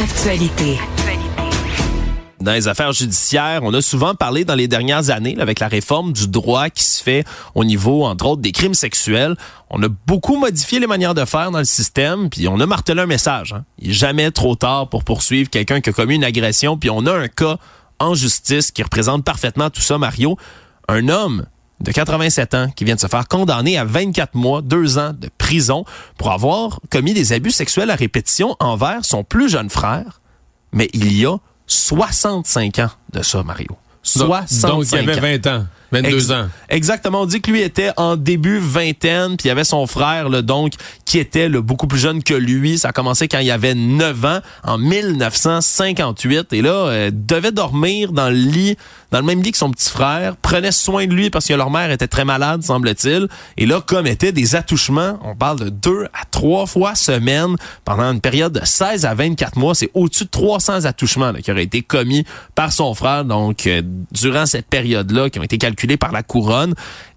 Actualité. 0.00 0.78
Dans 2.48 2.54
les 2.54 2.66
affaires 2.66 2.92
judiciaires, 2.92 3.60
on 3.62 3.74
a 3.74 3.82
souvent 3.82 4.14
parlé 4.14 4.46
dans 4.46 4.54
les 4.54 4.68
dernières 4.68 5.10
années 5.10 5.36
avec 5.38 5.60
la 5.60 5.68
réforme 5.68 6.14
du 6.14 6.28
droit 6.28 6.70
qui 6.70 6.82
se 6.82 7.02
fait 7.02 7.26
au 7.54 7.62
niveau, 7.62 8.06
entre 8.06 8.24
autres, 8.24 8.40
des 8.40 8.52
crimes 8.52 8.72
sexuels. 8.72 9.36
On 9.68 9.82
a 9.82 9.88
beaucoup 10.06 10.38
modifié 10.38 10.80
les 10.80 10.86
manières 10.86 11.12
de 11.12 11.26
faire 11.26 11.50
dans 11.50 11.58
le 11.58 11.64
système, 11.64 12.30
puis 12.30 12.48
on 12.48 12.58
a 12.58 12.64
martelé 12.64 13.02
un 13.02 13.06
message. 13.06 13.52
Hein. 13.52 13.66
Il 13.78 13.88
n'est 13.88 13.92
jamais 13.92 14.30
trop 14.30 14.54
tard 14.54 14.88
pour 14.88 15.04
poursuivre 15.04 15.50
quelqu'un 15.50 15.82
qui 15.82 15.90
a 15.90 15.92
commis 15.92 16.14
une 16.14 16.24
agression, 16.24 16.78
puis 16.78 16.88
on 16.88 17.04
a 17.04 17.12
un 17.12 17.28
cas 17.28 17.58
en 17.98 18.14
justice 18.14 18.70
qui 18.70 18.82
représente 18.82 19.26
parfaitement 19.26 19.68
tout 19.68 19.82
ça, 19.82 19.98
Mario. 19.98 20.38
Un 20.88 21.10
homme 21.10 21.44
de 21.80 21.92
87 21.92 22.54
ans 22.54 22.70
qui 22.74 22.84
vient 22.86 22.94
de 22.94 23.00
se 23.00 23.08
faire 23.08 23.28
condamner 23.28 23.76
à 23.76 23.84
24 23.84 24.34
mois, 24.36 24.62
2 24.62 24.96
ans 24.96 25.12
de 25.12 25.28
prison 25.36 25.84
pour 26.16 26.32
avoir 26.32 26.80
commis 26.88 27.12
des 27.12 27.34
abus 27.34 27.50
sexuels 27.50 27.90
à 27.90 27.94
répétition 27.94 28.56
envers 28.58 29.04
son 29.04 29.22
plus 29.22 29.50
jeune 29.50 29.68
frère. 29.68 30.22
Mais 30.72 30.88
il 30.94 31.14
y 31.14 31.26
a 31.26 31.36
65 31.68 32.78
ans 32.80 32.90
de 33.12 33.22
ça, 33.22 33.42
Mario. 33.42 33.76
65 34.02 34.68
donc, 34.68 34.86
il 34.90 35.10
avait 35.10 35.38
20 35.38 35.46
ans. 35.46 35.66
22 35.92 36.32
ans. 36.32 36.48
Exactement. 36.68 37.22
On 37.22 37.26
dit 37.26 37.40
que 37.40 37.50
lui 37.50 37.62
était 37.62 37.90
en 37.96 38.16
début 38.16 38.58
vingtaine, 38.58 39.36
puis 39.36 39.46
il 39.46 39.48
y 39.48 39.50
avait 39.50 39.64
son 39.64 39.86
frère, 39.86 40.28
là, 40.28 40.42
donc, 40.42 40.74
qui 41.04 41.18
était 41.18 41.48
le 41.48 41.62
beaucoup 41.62 41.86
plus 41.86 41.98
jeune 41.98 42.22
que 42.22 42.34
lui. 42.34 42.78
Ça 42.78 42.88
a 42.88 42.92
commencé 42.92 43.26
quand 43.26 43.38
il 43.38 43.50
avait 43.50 43.74
9 43.74 44.24
ans, 44.24 44.40
en 44.64 44.76
1958. 44.76 46.52
Et 46.52 46.62
là, 46.62 46.70
euh, 46.70 47.10
devait 47.12 47.52
dormir 47.52 48.12
dans 48.12 48.28
le 48.28 48.36
lit, 48.36 48.76
dans 49.10 49.20
le 49.20 49.24
même 49.24 49.42
lit 49.42 49.52
que 49.52 49.58
son 49.58 49.70
petit 49.70 49.88
frère, 49.88 50.36
prenait 50.36 50.72
soin 50.72 51.06
de 51.06 51.14
lui 51.14 51.30
parce 51.30 51.46
que 51.46 51.54
leur 51.54 51.70
mère 51.70 51.90
était 51.90 52.08
très 52.08 52.26
malade, 52.26 52.62
semble-t-il. 52.62 53.28
Et 53.56 53.64
là, 53.64 53.80
commettait 53.80 54.32
des 54.32 54.54
attouchements, 54.56 55.18
on 55.24 55.34
parle 55.34 55.58
de 55.60 55.68
deux 55.70 56.04
à 56.12 56.26
trois 56.30 56.66
fois 56.66 56.94
semaine 56.94 57.56
pendant 57.84 58.12
une 58.12 58.20
période 58.20 58.52
de 58.52 58.64
16 58.64 59.06
à 59.06 59.14
24 59.14 59.56
mois. 59.56 59.74
C'est 59.74 59.90
au-dessus 59.94 60.24
de 60.24 60.30
300 60.30 60.84
attouchements 60.84 61.32
qui 61.32 61.50
auraient 61.50 61.62
été 61.62 61.80
commis 61.80 62.24
par 62.54 62.72
son 62.72 62.94
frère, 62.94 63.24
donc, 63.24 63.66
euh, 63.66 63.80
durant 64.12 64.44
cette 64.44 64.66
période-là, 64.66 65.30
qui 65.30 65.38
ont 65.38 65.42
été 65.42 65.56
calculés 65.56 65.77
par 65.96 66.12
la 66.12 66.22
couronne. 66.22 66.74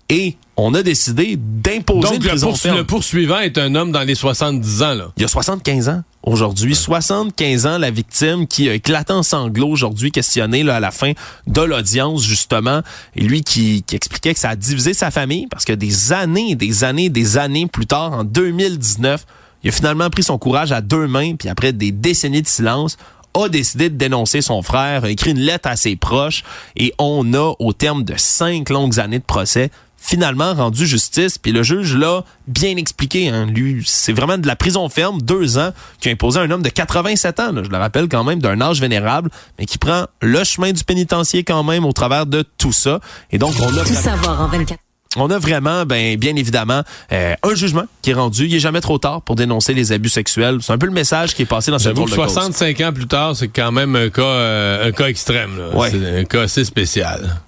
Et 0.10 0.36
on 0.58 0.74
a 0.74 0.84
décidé 0.84 1.38
d'imposer 1.38 2.16
une 2.16 2.22
prison 2.22 2.54
le, 2.66 2.78
le 2.78 2.84
poursuivant 2.84 3.40
est 3.40 3.58
un 3.58 3.76
homme 3.76 3.94
dans 3.94 4.02
les 4.02 4.14
70 4.14 4.84
ans. 4.84 4.94
Là. 4.94 5.12
Il 5.16 5.22
y 5.22 5.26
a 5.26 5.30
75 5.30 5.88
ans 5.88 6.04
aujourd'hui. 6.24 6.76
75 6.76 7.66
ans, 7.66 7.78
la 7.78 7.92
victime 7.92 8.46
qui 8.46 8.68
a 8.68 8.74
éclaté 8.74 9.14
en 9.14 9.24
sanglots 9.24 9.70
aujourd'hui, 9.70 10.12
questionné 10.12 10.64
là, 10.64 10.76
à 10.76 10.80
la 10.82 10.92
fin 10.92 11.14
de 11.48 11.62
l'audience, 11.62 12.24
justement. 12.24 12.82
Et 13.16 13.22
lui 13.22 13.42
qui, 13.42 13.84
qui 13.84 13.96
expliquait 13.96 14.34
que 14.34 14.40
ça 14.40 14.50
a 14.50 14.56
divisé 14.58 14.94
sa 14.94 15.12
famille 15.12 15.48
parce 15.48 15.64
que 15.64 15.74
des 15.74 16.12
années, 16.12 16.56
des 16.56 16.84
années, 16.84 17.10
des 17.10 17.38
années 17.38 17.68
plus 17.68 17.88
tard, 17.88 18.12
en 18.12 18.26
2019, 18.26 19.26
il 19.64 19.70
a 19.70 19.72
finalement 19.72 20.10
pris 20.10 20.24
son 20.24 20.38
courage 20.38 20.72
à 20.72 20.82
deux 20.82 21.08
mains, 21.08 21.36
puis 21.36 21.48
après 21.48 21.72
des 21.72 21.92
décennies 21.92 22.42
de 22.42 22.48
silence, 22.48 22.98
a 23.34 23.50
décidé 23.50 23.90
de 23.90 23.96
dénoncer 23.96 24.42
son 24.42 24.62
frère, 24.62 25.06
a 25.06 25.10
écrit 25.10 25.32
une 25.32 25.40
lettre 25.40 25.70
à 25.70 25.76
ses 25.76 25.96
proches 25.96 26.44
et 26.76 26.94
on 26.98 27.34
a, 27.34 27.54
au 27.60 27.74
terme 27.74 28.04
de 28.04 28.16
cinq 28.18 28.70
longues 28.70 29.00
années 29.00 29.20
de 29.20 29.24
procès, 29.24 29.72
finalement 29.98 30.54
rendu 30.54 30.86
justice. 30.86 31.38
Puis 31.38 31.52
le 31.52 31.64
juge 31.64 31.96
l'a 31.96 32.24
bien 32.48 32.76
expliqué. 32.76 33.30
Hein. 33.30 33.46
Lui, 33.46 33.84
c'est 33.86 34.14
vraiment 34.14 34.38
de 34.38 34.48
la 34.48 34.56
prison 34.56 34.90
ferme, 34.90 35.22
deux 35.22 35.58
ans, 35.58 35.72
qui 36.00 36.10
a 36.10 36.12
imposé 36.12 36.40
un 36.40 36.50
homme 36.52 36.64
de 36.64 36.70
87 36.70 37.40
ans, 37.40 37.52
je 37.64 37.70
le 37.70 37.78
rappelle 37.78 38.10
quand 38.10 38.24
même, 38.24 38.40
d'un 38.40 38.60
âge 38.62 38.82
vénérable, 38.82 39.30
mais 39.60 39.66
qui 39.66 39.78
prend 39.78 40.08
le 40.22 40.44
chemin 40.44 40.74
du 40.74 40.84
pénitencier 40.84 41.44
quand 41.44 41.64
même 41.64 41.86
au 41.86 41.94
travers 41.94 42.26
de 42.26 42.44
tout 42.58 42.74
ça. 42.74 43.00
Et 43.32 43.38
donc, 43.38 43.54
on 43.62 43.78
a... 43.78 43.84
Tout 43.84 43.94
savoir 43.94 44.42
en 44.42 44.48
24 44.48 44.91
on 45.18 45.30
a 45.30 45.40
vraiment, 45.40 45.86
ben, 45.86 46.18
bien 46.18 46.36
évidemment, 46.36 46.84
euh, 47.12 47.34
un 47.44 47.56
jugement 47.56 47.84
qui 48.02 48.12
est 48.12 48.14
rendu. 48.14 48.46
Il 48.46 48.56
est 48.56 48.60
jamais 48.60 48.82
trop 48.82 48.98
tard 48.98 49.22
pour 49.22 49.36
dénoncer 49.36 49.74
les 49.74 49.92
abus 49.92 50.10
sexuels. 50.10 50.60
C'est 50.62 50.74
un 50.74 50.78
peu 50.78 50.86
le 50.86 50.94
message 50.94 51.36
qui 51.36 51.42
est 51.42 51.46
passé 51.46 51.72
dans 51.72 51.80
cette 51.80 51.94
drôle 51.94 52.10
de 52.10 52.16
65 52.16 52.80
ans 52.82 52.94
plus 52.94 53.08
tard, 53.08 53.36
c'est 53.36 53.50
quand 53.50 53.72
même 53.72 53.96
un 53.96 54.10
cas, 54.10 54.22
euh, 54.22 54.88
un 54.88 54.92
cas 54.92 55.08
extrême. 55.08 55.60
C'est 55.90 56.20
un 56.20 56.24
cas 56.24 56.42
assez 56.42 56.64
spécial. 56.64 57.42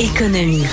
Économie. 0.00 0.64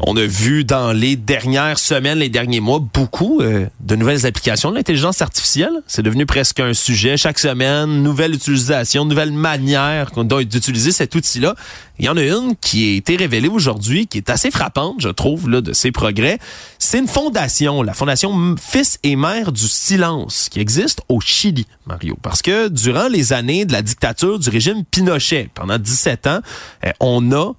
On 0.00 0.14
a 0.16 0.26
vu 0.26 0.64
dans 0.64 0.92
les 0.92 1.16
dernières 1.16 1.78
semaines, 1.78 2.18
les 2.18 2.28
derniers 2.28 2.60
mois, 2.60 2.80
beaucoup 2.80 3.40
euh, 3.40 3.66
de 3.80 3.96
nouvelles 3.96 4.26
applications 4.26 4.70
de 4.70 4.76
l'intelligence 4.76 5.22
artificielle. 5.22 5.72
C'est 5.86 6.02
devenu 6.02 6.26
presque 6.26 6.60
un 6.60 6.74
sujet 6.74 7.16
chaque 7.16 7.38
semaine, 7.38 8.02
nouvelle 8.02 8.34
utilisation, 8.34 9.06
nouvelle 9.06 9.32
manière 9.32 10.10
d'utiliser 10.12 10.92
cet 10.92 11.14
outil-là. 11.14 11.54
Il 11.98 12.04
y 12.04 12.08
en 12.10 12.16
a 12.18 12.22
une 12.22 12.56
qui 12.60 12.92
a 12.92 12.96
été 12.96 13.16
révélée 13.16 13.48
aujourd'hui, 13.48 14.06
qui 14.06 14.18
est 14.18 14.28
assez 14.28 14.50
frappante, 14.50 14.96
je 14.98 15.08
trouve, 15.08 15.48
là, 15.48 15.62
de 15.62 15.72
ses 15.72 15.92
progrès. 15.92 16.38
C'est 16.78 16.98
une 16.98 17.08
fondation, 17.08 17.82
la 17.82 17.94
fondation 17.94 18.54
Fils 18.60 18.98
et 19.02 19.16
Mère 19.16 19.50
du 19.50 19.66
Silence, 19.66 20.50
qui 20.50 20.60
existe 20.60 21.00
au 21.08 21.22
Chili, 21.22 21.66
Mario. 21.86 22.18
Parce 22.20 22.42
que 22.42 22.68
durant 22.68 23.08
les 23.08 23.32
années 23.32 23.64
de 23.64 23.72
la 23.72 23.80
dictature 23.80 24.38
du 24.38 24.50
régime 24.50 24.84
Pinochet, 24.84 25.48
pendant 25.54 25.78
17 25.78 26.26
ans, 26.26 26.40
euh, 26.84 26.92
on 27.00 27.32
a 27.32 27.54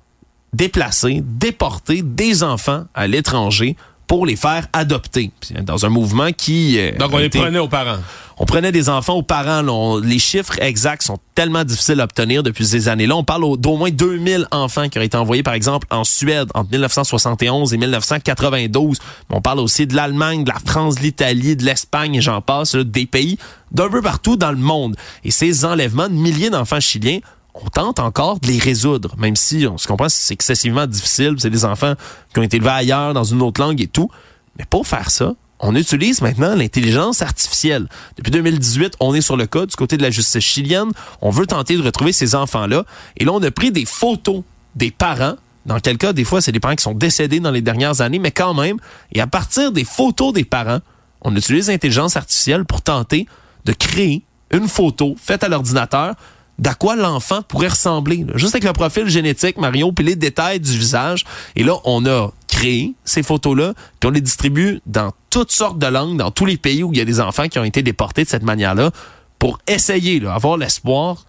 déplacer, 0.53 1.21
déporter 1.23 2.01
des 2.01 2.43
enfants 2.43 2.85
à 2.93 3.07
l'étranger 3.07 3.75
pour 4.07 4.25
les 4.25 4.37
faire 4.37 4.67
adopter. 4.73 5.31
Dans 5.61 5.85
un 5.85 5.89
mouvement 5.89 6.31
qui... 6.31 6.79
Euh, 6.79 6.93
Donc 6.97 7.11
on 7.13 7.17
les 7.17 7.29
prenait 7.29 7.59
aux 7.59 7.67
parents. 7.67 7.97
On 8.39 8.45
prenait 8.45 8.71
des 8.71 8.87
enfants 8.87 9.15
aux 9.15 9.23
parents. 9.23 9.97
les 9.99 10.19
chiffres 10.19 10.61
exacts 10.61 11.03
sont 11.03 11.17
tellement 11.33 11.63
difficiles 11.63 11.99
à 11.99 12.03
obtenir 12.03 12.43
depuis 12.43 12.65
ces 12.65 12.87
années-là. 12.87 13.15
On 13.15 13.23
parle 13.23 13.57
d'au 13.57 13.77
moins 13.77 13.89
2000 13.89 14.47
enfants 14.51 14.89
qui 14.89 14.97
auraient 14.99 15.07
été 15.07 15.17
envoyés, 15.17 15.41
par 15.41 15.55
exemple, 15.55 15.87
en 15.89 16.03
Suède 16.03 16.47
entre 16.53 16.69
1971 16.69 17.73
et 17.73 17.77
1992. 17.77 18.99
On 19.31 19.41
parle 19.41 19.59
aussi 19.59 19.87
de 19.87 19.95
l'Allemagne, 19.95 20.43
de 20.43 20.51
la 20.51 20.59
France, 20.63 20.95
de 20.95 21.01
l'Italie, 21.01 21.55
de 21.55 21.65
l'Espagne, 21.65 22.15
et 22.15 22.21
j'en 22.21 22.41
passe, 22.41 22.75
des 22.75 23.07
pays 23.07 23.39
d'un 23.71 23.89
peu 23.89 24.01
partout 24.03 24.37
dans 24.37 24.51
le 24.51 24.57
monde. 24.57 24.95
Et 25.23 25.31
ces 25.31 25.65
enlèvements 25.65 26.07
de 26.07 26.13
milliers 26.13 26.51
d'enfants 26.51 26.79
chiliens 26.79 27.19
on 27.61 27.69
tente 27.69 27.99
encore 27.99 28.39
de 28.39 28.47
les 28.47 28.59
résoudre, 28.59 29.15
même 29.17 29.35
si 29.35 29.67
on 29.67 29.77
se 29.77 29.87
comprend 29.87 30.09
c'est 30.09 30.33
excessivement 30.33 30.85
difficile. 30.85 31.35
C'est 31.39 31.49
des 31.49 31.65
enfants 31.65 31.93
qui 32.33 32.39
ont 32.39 32.43
été 32.43 32.57
élevés 32.57 32.69
ailleurs, 32.69 33.13
dans 33.13 33.23
une 33.23 33.41
autre 33.41 33.61
langue 33.61 33.81
et 33.81 33.87
tout. 33.87 34.09
Mais 34.57 34.65
pour 34.69 34.87
faire 34.87 35.09
ça, 35.09 35.33
on 35.59 35.75
utilise 35.75 36.21
maintenant 36.21 36.55
l'intelligence 36.55 37.21
artificielle. 37.21 37.87
Depuis 38.17 38.31
2018, 38.31 38.95
on 38.99 39.13
est 39.13 39.21
sur 39.21 39.37
le 39.37 39.47
cas 39.47 39.65
du 39.65 39.75
côté 39.75 39.97
de 39.97 40.03
la 40.03 40.11
justice 40.11 40.43
chilienne. 40.43 40.91
On 41.21 41.31
veut 41.31 41.47
tenter 41.47 41.75
de 41.77 41.81
retrouver 41.81 42.13
ces 42.13 42.35
enfants-là. 42.35 42.83
Et 43.17 43.25
là, 43.25 43.31
on 43.33 43.41
a 43.41 43.51
pris 43.51 43.71
des 43.71 43.85
photos 43.85 44.43
des 44.75 44.91
parents. 44.91 45.35
Dans 45.65 45.79
quel 45.79 45.97
cas, 45.97 46.13
des 46.13 46.23
fois, 46.23 46.41
c'est 46.41 46.51
des 46.51 46.59
parents 46.59 46.75
qui 46.75 46.83
sont 46.83 46.93
décédés 46.93 47.39
dans 47.39 47.51
les 47.51 47.61
dernières 47.61 48.01
années, 48.01 48.19
mais 48.19 48.31
quand 48.31 48.53
même. 48.53 48.77
Et 49.11 49.19
à 49.19 49.27
partir 49.27 49.71
des 49.71 49.83
photos 49.83 50.31
des 50.31 50.45
parents, 50.45 50.79
on 51.21 51.35
utilise 51.35 51.69
l'intelligence 51.69 52.15
artificielle 52.15 52.63
pour 52.63 52.81
tenter 52.81 53.27
de 53.65 53.73
créer 53.73 54.23
une 54.51 54.67
photo 54.67 55.15
faite 55.21 55.43
à 55.43 55.49
l'ordinateur 55.49 56.15
d'à 56.59 56.73
quoi 56.73 56.95
l'enfant 56.95 57.41
pourrait 57.41 57.67
ressembler. 57.67 58.25
Juste 58.35 58.55
avec 58.55 58.63
le 58.63 58.73
profil 58.73 59.07
génétique, 59.07 59.57
Mario, 59.57 59.91
puis 59.91 60.05
les 60.05 60.15
détails 60.15 60.59
du 60.59 60.77
visage. 60.77 61.25
Et 61.55 61.63
là, 61.63 61.75
on 61.83 62.05
a 62.05 62.31
créé 62.47 62.93
ces 63.05 63.23
photos-là, 63.23 63.73
puis 63.99 64.07
on 64.07 64.11
les 64.11 64.21
distribue 64.21 64.81
dans 64.85 65.11
toutes 65.29 65.51
sortes 65.51 65.77
de 65.77 65.87
langues, 65.87 66.17
dans 66.17 66.31
tous 66.31 66.45
les 66.45 66.57
pays 66.57 66.83
où 66.83 66.91
il 66.93 66.97
y 66.97 67.01
a 67.01 67.05
des 67.05 67.19
enfants 67.19 67.47
qui 67.47 67.59
ont 67.59 67.63
été 67.63 67.83
déportés 67.83 68.23
de 68.23 68.29
cette 68.29 68.43
manière-là, 68.43 68.91
pour 69.37 69.59
essayer, 69.67 70.19
là, 70.19 70.33
avoir 70.33 70.57
l'espoir 70.57 71.25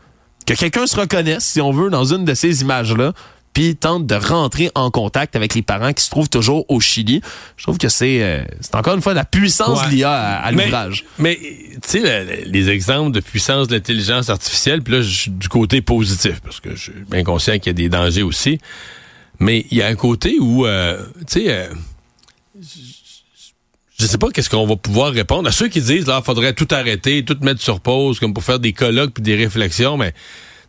que 0.46 0.54
quelqu'un 0.54 0.86
se 0.86 0.96
reconnaisse, 0.96 1.44
si 1.44 1.60
on 1.60 1.72
veut, 1.72 1.90
dans 1.90 2.04
une 2.04 2.24
de 2.24 2.32
ces 2.32 2.62
images-là, 2.62 3.12
puis 3.58 3.74
tente 3.74 4.06
de 4.06 4.14
rentrer 4.14 4.70
en 4.76 4.92
contact 4.92 5.34
avec 5.34 5.56
les 5.56 5.62
parents 5.62 5.92
qui 5.92 6.04
se 6.04 6.10
trouvent 6.10 6.28
toujours 6.28 6.64
au 6.68 6.78
Chili. 6.78 7.22
Je 7.56 7.64
trouve 7.64 7.76
que 7.76 7.88
c'est 7.88 8.22
euh, 8.22 8.44
c'est 8.60 8.76
encore 8.76 8.94
une 8.94 9.02
fois 9.02 9.14
la 9.14 9.24
puissance 9.24 9.80
ouais. 9.80 9.90
l'IA 9.90 10.12
à, 10.12 10.52
l'ouvrage. 10.52 11.04
Mais, 11.18 11.40
tu 11.82 11.98
sais, 12.00 12.44
les 12.46 12.70
exemples 12.70 13.10
de 13.10 13.18
puissance 13.18 13.66
de 13.66 13.74
l'intelligence 13.74 14.30
artificielle, 14.30 14.80
puis 14.82 14.94
là, 14.94 15.02
je 15.02 15.10
suis 15.10 15.30
du 15.32 15.48
côté 15.48 15.80
positif, 15.80 16.40
parce 16.40 16.60
que 16.60 16.76
je 16.76 16.82
suis 16.82 16.92
bien 17.10 17.24
conscient 17.24 17.54
qu'il 17.54 17.66
y 17.66 17.70
a 17.70 17.72
des 17.72 17.88
dangers 17.88 18.22
aussi. 18.22 18.60
Mais 19.40 19.66
il 19.72 19.78
y 19.78 19.82
a 19.82 19.88
un 19.88 19.96
côté 19.96 20.36
où, 20.38 20.64
euh, 20.64 21.02
tu 21.26 21.40
sais, 21.40 21.46
euh, 21.48 21.66
je 23.98 24.06
sais 24.06 24.18
pas 24.18 24.30
qu'est-ce 24.30 24.50
qu'on 24.50 24.68
va 24.68 24.76
pouvoir 24.76 25.12
répondre 25.12 25.48
à 25.48 25.52
ceux 25.52 25.66
qui 25.66 25.80
disent 25.80 26.06
là, 26.06 26.22
faudrait 26.24 26.52
tout 26.52 26.68
arrêter, 26.70 27.24
tout 27.24 27.36
mettre 27.42 27.60
sur 27.60 27.80
pause, 27.80 28.20
comme 28.20 28.34
pour 28.34 28.44
faire 28.44 28.60
des 28.60 28.72
colloques 28.72 29.14
puis 29.14 29.22
des 29.24 29.34
réflexions, 29.34 29.96
mais 29.96 30.14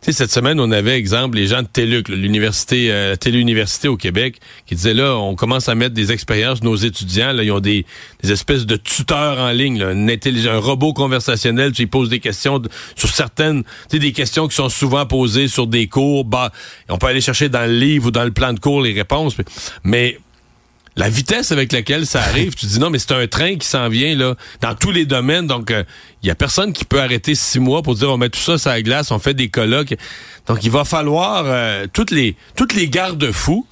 sais, 0.00 0.12
cette 0.12 0.30
semaine, 0.30 0.58
on 0.60 0.70
avait, 0.70 0.96
exemple, 0.96 1.36
les 1.36 1.46
gens 1.46 1.62
de 1.62 1.66
TELUC, 1.66 2.08
l'université, 2.08 2.90
euh, 2.90 3.16
téléuniversité 3.16 3.88
au 3.88 3.96
Québec, 3.96 4.40
qui 4.66 4.74
disaient 4.74 4.94
là, 4.94 5.16
on 5.16 5.34
commence 5.34 5.68
à 5.68 5.74
mettre 5.74 5.94
des 5.94 6.12
expériences, 6.12 6.62
nos 6.62 6.76
étudiants, 6.76 7.32
là, 7.32 7.42
ils 7.42 7.52
ont 7.52 7.60
des, 7.60 7.84
des 8.22 8.32
espèces 8.32 8.66
de 8.66 8.76
tuteurs 8.76 9.38
en 9.38 9.50
ligne, 9.50 9.78
là, 9.78 9.90
un 9.90 10.58
robot 10.58 10.92
conversationnel, 10.92 11.72
tu 11.72 11.86
poses 11.86 12.08
des 12.08 12.20
questions 12.20 12.62
sur 12.96 13.08
certaines, 13.08 13.62
tu 13.62 13.70
sais, 13.92 13.98
des 13.98 14.12
questions 14.12 14.48
qui 14.48 14.56
sont 14.56 14.68
souvent 14.68 15.06
posées 15.06 15.48
sur 15.48 15.66
des 15.66 15.86
cours, 15.86 16.24
bah, 16.24 16.50
on 16.88 16.98
peut 16.98 17.06
aller 17.06 17.20
chercher 17.20 17.48
dans 17.48 17.66
le 17.66 17.76
livre 17.76 18.06
ou 18.06 18.10
dans 18.10 18.24
le 18.24 18.30
plan 18.30 18.52
de 18.52 18.60
cours 18.60 18.82
les 18.82 18.92
réponses, 18.92 19.36
mais 19.84 20.18
la 20.96 21.08
vitesse 21.08 21.52
avec 21.52 21.72
laquelle 21.72 22.06
ça 22.06 22.20
arrive, 22.20 22.54
tu 22.54 22.66
dis 22.66 22.78
non, 22.78 22.90
mais 22.90 22.98
c'est 22.98 23.12
un 23.12 23.26
train 23.26 23.56
qui 23.56 23.66
s'en 23.66 23.88
vient 23.88 24.14
là 24.14 24.34
dans 24.60 24.74
tous 24.74 24.90
les 24.90 25.06
domaines. 25.06 25.46
Donc, 25.46 25.66
il 25.70 25.76
euh, 25.76 25.82
y 26.22 26.30
a 26.30 26.34
personne 26.34 26.72
qui 26.72 26.84
peut 26.84 27.00
arrêter 27.00 27.34
six 27.34 27.60
mois 27.60 27.82
pour 27.82 27.94
dire 27.94 28.10
on 28.10 28.18
met 28.18 28.28
tout 28.28 28.40
ça 28.40 28.58
sur 28.58 28.70
la 28.70 28.82
glace, 28.82 29.10
on 29.10 29.18
fait 29.18 29.34
des 29.34 29.48
colloques. 29.48 29.94
Donc, 30.46 30.58
il 30.64 30.70
va 30.70 30.84
falloir 30.84 31.44
euh, 31.46 31.86
toutes 31.92 32.10
les 32.10 32.36
toutes 32.56 32.74
les 32.74 32.88
garde-fous. 32.88 33.66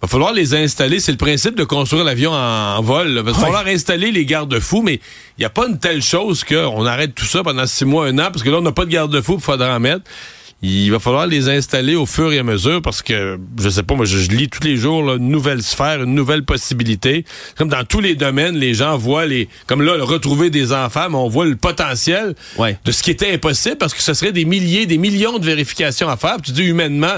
Va 0.00 0.08
falloir 0.08 0.32
les 0.32 0.54
installer. 0.54 0.98
C'est 0.98 1.12
le 1.12 1.18
principe 1.18 1.56
de 1.56 1.64
construire 1.64 2.04
l'avion 2.04 2.32
en, 2.32 2.80
vol. 2.80 3.08
Il 3.08 3.20
va 3.20 3.34
falloir 3.34 3.66
installer 3.66 4.10
les 4.10 4.24
garde-fous, 4.24 4.80
mais 4.80 4.94
il 5.36 5.40
n'y 5.40 5.44
a 5.44 5.50
pas 5.50 5.66
une 5.66 5.78
telle 5.78 6.00
chose 6.00 6.42
qu'on 6.42 6.86
arrête 6.86 7.14
tout 7.14 7.26
ça 7.26 7.42
pendant 7.42 7.66
six 7.66 7.84
mois, 7.84 8.06
un 8.06 8.18
an, 8.18 8.30
parce 8.32 8.42
que 8.42 8.48
là, 8.48 8.58
on 8.58 8.62
n'a 8.62 8.72
pas 8.72 8.86
de 8.86 8.90
garde-fous, 8.90 9.34
il 9.34 9.42
faudra 9.42 9.76
en 9.76 9.80
mettre 9.80 10.04
il 10.62 10.90
va 10.90 10.98
falloir 10.98 11.26
les 11.26 11.48
installer 11.48 11.94
au 11.94 12.04
fur 12.04 12.32
et 12.32 12.38
à 12.38 12.42
mesure 12.42 12.82
parce 12.82 13.00
que, 13.00 13.38
je 13.58 13.68
sais 13.70 13.82
pas, 13.82 13.94
moi, 13.94 14.04
je, 14.04 14.18
lis 14.28 14.48
tous 14.48 14.62
les 14.62 14.76
jours 14.76 15.02
là, 15.02 15.14
une 15.14 15.28
nouvelle 15.28 15.62
sphère, 15.62 16.02
une 16.02 16.14
nouvelle 16.14 16.44
possibilité. 16.44 17.24
Comme 17.56 17.68
dans 17.68 17.84
tous 17.84 18.00
les 18.00 18.14
domaines, 18.14 18.56
les 18.56 18.74
gens 18.74 18.98
voient 18.98 19.24
les, 19.24 19.48
comme 19.66 19.80
là, 19.80 19.94
retrouver 20.00 20.50
des 20.50 20.72
enfants, 20.72 21.08
mais 21.08 21.16
on 21.16 21.28
voit 21.28 21.46
le 21.46 21.56
potentiel 21.56 22.34
de 22.84 22.92
ce 22.92 23.02
qui 23.02 23.10
était 23.10 23.32
impossible 23.32 23.76
parce 23.76 23.94
que 23.94 24.02
ce 24.02 24.12
serait 24.12 24.32
des 24.32 24.44
milliers, 24.44 24.84
des 24.84 24.98
millions 24.98 25.38
de 25.38 25.46
vérifications 25.46 26.08
à 26.08 26.16
faire. 26.18 26.36
tu 26.42 26.52
dis 26.52 26.64
humainement, 26.64 27.16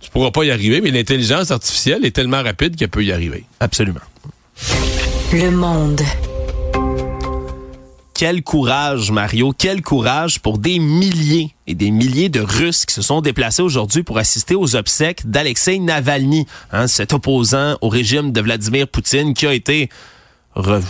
tu 0.00 0.10
pourras 0.10 0.30
pas 0.30 0.44
y 0.44 0.52
arriver, 0.52 0.80
mais 0.80 0.92
l'intelligence 0.92 1.50
artificielle 1.50 2.04
est 2.04 2.14
tellement 2.14 2.42
rapide 2.42 2.76
qu'elle 2.76 2.88
peut 2.88 3.04
y 3.04 3.10
arriver. 3.10 3.44
Absolument. 3.58 4.00
Le 5.32 5.50
monde 5.50 6.02
quel 8.16 8.42
courage, 8.42 9.10
Mario, 9.10 9.52
quel 9.56 9.82
courage 9.82 10.40
pour 10.40 10.56
des 10.56 10.78
milliers 10.78 11.54
et 11.66 11.74
des 11.74 11.90
milliers 11.90 12.30
de 12.30 12.40
Russes 12.40 12.86
qui 12.86 12.94
se 12.94 13.02
sont 13.02 13.20
déplacés 13.20 13.60
aujourd'hui 13.60 14.02
pour 14.04 14.16
assister 14.16 14.54
aux 14.54 14.74
obsèques 14.74 15.30
d'Alexei 15.30 15.78
Navalny, 15.78 16.46
hein, 16.72 16.86
cet 16.86 17.12
opposant 17.12 17.76
au 17.82 17.90
régime 17.90 18.32
de 18.32 18.40
Vladimir 18.40 18.88
Poutine 18.88 19.34
qui 19.34 19.46
a 19.46 19.52
été... 19.52 19.90
je 20.56 20.80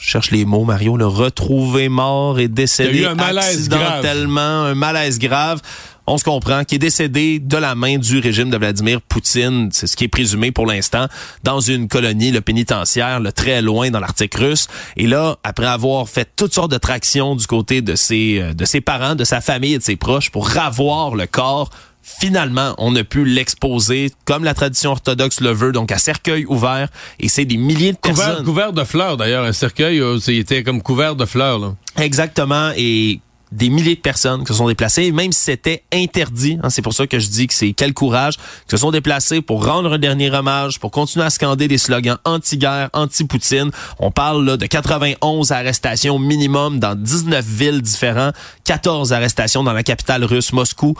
cherche 0.00 0.32
les 0.32 0.44
mots, 0.44 0.64
Mario, 0.64 0.96
le 0.96 1.06
retrouvé 1.06 1.88
mort 1.88 2.40
et 2.40 2.48
décédé 2.48 3.04
un 3.04 3.18
accidentellement, 3.20 4.64
un 4.64 4.74
malaise 4.74 5.20
grave 5.20 5.62
on 6.06 6.18
se 6.18 6.24
comprend, 6.24 6.64
qui 6.64 6.74
est 6.76 6.78
décédé 6.78 7.38
de 7.38 7.56
la 7.56 7.74
main 7.74 7.98
du 7.98 8.18
régime 8.18 8.50
de 8.50 8.56
Vladimir 8.56 9.00
Poutine, 9.00 9.70
c'est 9.72 9.86
ce 9.86 9.96
qui 9.96 10.04
est 10.04 10.08
présumé 10.08 10.52
pour 10.52 10.66
l'instant, 10.66 11.06
dans 11.42 11.60
une 11.60 11.88
colonie, 11.88 12.30
le 12.30 12.40
pénitentiaire, 12.40 13.20
le 13.20 13.32
très 13.32 13.62
loin 13.62 13.90
dans 13.90 14.00
l'Arctique 14.00 14.34
russe. 14.34 14.68
Et 14.96 15.06
là, 15.06 15.38
après 15.44 15.66
avoir 15.66 16.08
fait 16.08 16.28
toutes 16.36 16.52
sortes 16.52 16.70
de 16.70 16.78
tractions 16.78 17.36
du 17.36 17.46
côté 17.46 17.80
de 17.80 17.94
ses, 17.94 18.40
euh, 18.40 18.52
de 18.52 18.64
ses 18.64 18.80
parents, 18.80 19.14
de 19.14 19.24
sa 19.24 19.40
famille 19.40 19.74
et 19.74 19.78
de 19.78 19.82
ses 19.82 19.96
proches 19.96 20.30
pour 20.30 20.48
ravoir 20.48 21.14
le 21.14 21.26
corps 21.26 21.70
finalement, 22.04 22.74
on 22.76 22.94
a 22.96 23.02
pu 23.02 23.24
l'exposer 23.24 24.12
comme 24.26 24.44
la 24.44 24.52
tradition 24.52 24.90
orthodoxe 24.90 25.40
le 25.40 25.52
veut, 25.52 25.72
donc 25.72 25.90
à 25.90 25.96
cercueil 25.96 26.44
ouvert, 26.44 26.88
et 27.18 27.28
c'est 27.30 27.46
des 27.46 27.56
milliers 27.56 27.92
de 27.92 27.96
personnes. 27.96 28.44
Couvert 28.44 28.74
de 28.74 28.84
fleurs, 28.84 29.16
d'ailleurs. 29.16 29.44
Un 29.44 29.54
cercueil, 29.54 30.02
c'était 30.20 30.60
euh, 30.60 30.62
comme 30.62 30.82
couvert 30.82 31.16
de 31.16 31.24
fleurs. 31.24 31.58
Là. 31.58 31.74
Exactement, 31.96 32.72
et 32.76 33.20
des 33.54 33.68
milliers 33.68 33.94
de 33.94 34.00
personnes 34.00 34.40
qui 34.40 34.48
se 34.48 34.54
sont 34.54 34.66
déplacées, 34.66 35.12
même 35.12 35.32
si 35.32 35.40
c'était 35.40 35.84
interdit. 35.92 36.58
Hein, 36.62 36.70
c'est 36.70 36.82
pour 36.82 36.92
ça 36.92 37.06
que 37.06 37.18
je 37.18 37.28
dis 37.28 37.46
que 37.46 37.54
c'est 37.54 37.72
quel 37.72 37.94
courage, 37.94 38.34
qui 38.36 38.70
se 38.70 38.76
sont 38.78 38.90
déplacés 38.90 39.40
pour 39.40 39.64
rendre 39.64 39.92
un 39.92 39.98
dernier 39.98 40.30
hommage, 40.30 40.80
pour 40.80 40.90
continuer 40.90 41.24
à 41.24 41.30
scander 41.30 41.68
des 41.68 41.78
slogans 41.78 42.18
anti-guerre, 42.24 42.90
anti-Poutine. 42.92 43.70
On 44.00 44.10
parle 44.10 44.44
là, 44.44 44.56
de 44.56 44.66
91 44.66 45.52
arrestations 45.52 46.18
minimum 46.18 46.80
dans 46.80 46.96
19 46.96 47.44
villes 47.44 47.80
différentes, 47.80 48.34
14 48.64 49.12
arrestations 49.12 49.62
dans 49.62 49.72
la 49.72 49.84
capitale 49.84 50.24
russe, 50.24 50.52
Moscou 50.52 50.94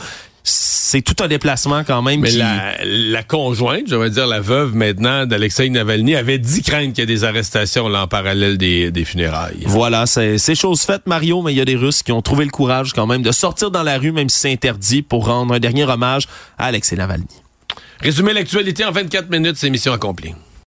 c'est 0.46 1.00
tout 1.00 1.24
un 1.24 1.28
déplacement 1.28 1.85
quand 1.85 2.02
même. 2.02 2.20
Mais 2.20 2.28
qui... 2.28 2.37
la, 2.37 2.76
la, 2.85 3.22
conjointe, 3.22 3.88
je 3.88 3.96
vais 3.96 4.11
dire 4.11 4.26
la 4.26 4.40
veuve 4.40 4.74
maintenant 4.74 5.24
d'Alexei 5.24 5.70
Navalny, 5.70 6.14
avait 6.14 6.38
dit 6.38 6.62
craindre 6.62 6.92
qu'il 6.92 6.98
y 6.98 7.02
ait 7.02 7.07
des 7.07 7.24
arrestations 7.24 7.88
là, 7.88 8.02
en 8.02 8.07
parallèle 8.07 8.59
des, 8.59 8.90
des 8.90 9.04
funérailles. 9.07 9.62
Voilà, 9.64 10.04
c'est 10.07 10.54
chose 10.54 10.83
faite, 10.83 11.07
Mario, 11.07 11.40
mais 11.40 11.52
il 11.52 11.57
y 11.57 11.62
a 11.62 11.64
des 11.64 11.76
Russes 11.76 12.02
qui 12.02 12.12
ont 12.12 12.20
trouvé 12.22 12.44
le 12.44 12.50
courage 12.50 12.92
quand 12.92 13.07
même 13.07 13.22
de 13.22 13.33
sortir 13.33 13.70
dans 13.70 13.83
la 13.83 13.96
rue, 13.96 14.12
même 14.12 14.28
si 14.28 14.38
c'est 14.38 14.52
interdit, 14.52 15.00
pour 15.00 15.26
rendre 15.26 15.54
un 15.54 15.59
dernier 15.59 15.85
hommage 15.85 16.28
à 16.59 16.66
Alexei 16.66 16.96
Navalny. 16.96 17.26
Résumer 18.00 18.35
l'actualité 18.35 18.85
en 18.85 18.92
24 18.92 19.30
minutes, 19.30 19.57
c'est 19.57 19.70
mission 19.70 19.92
accomplie. 19.94 20.35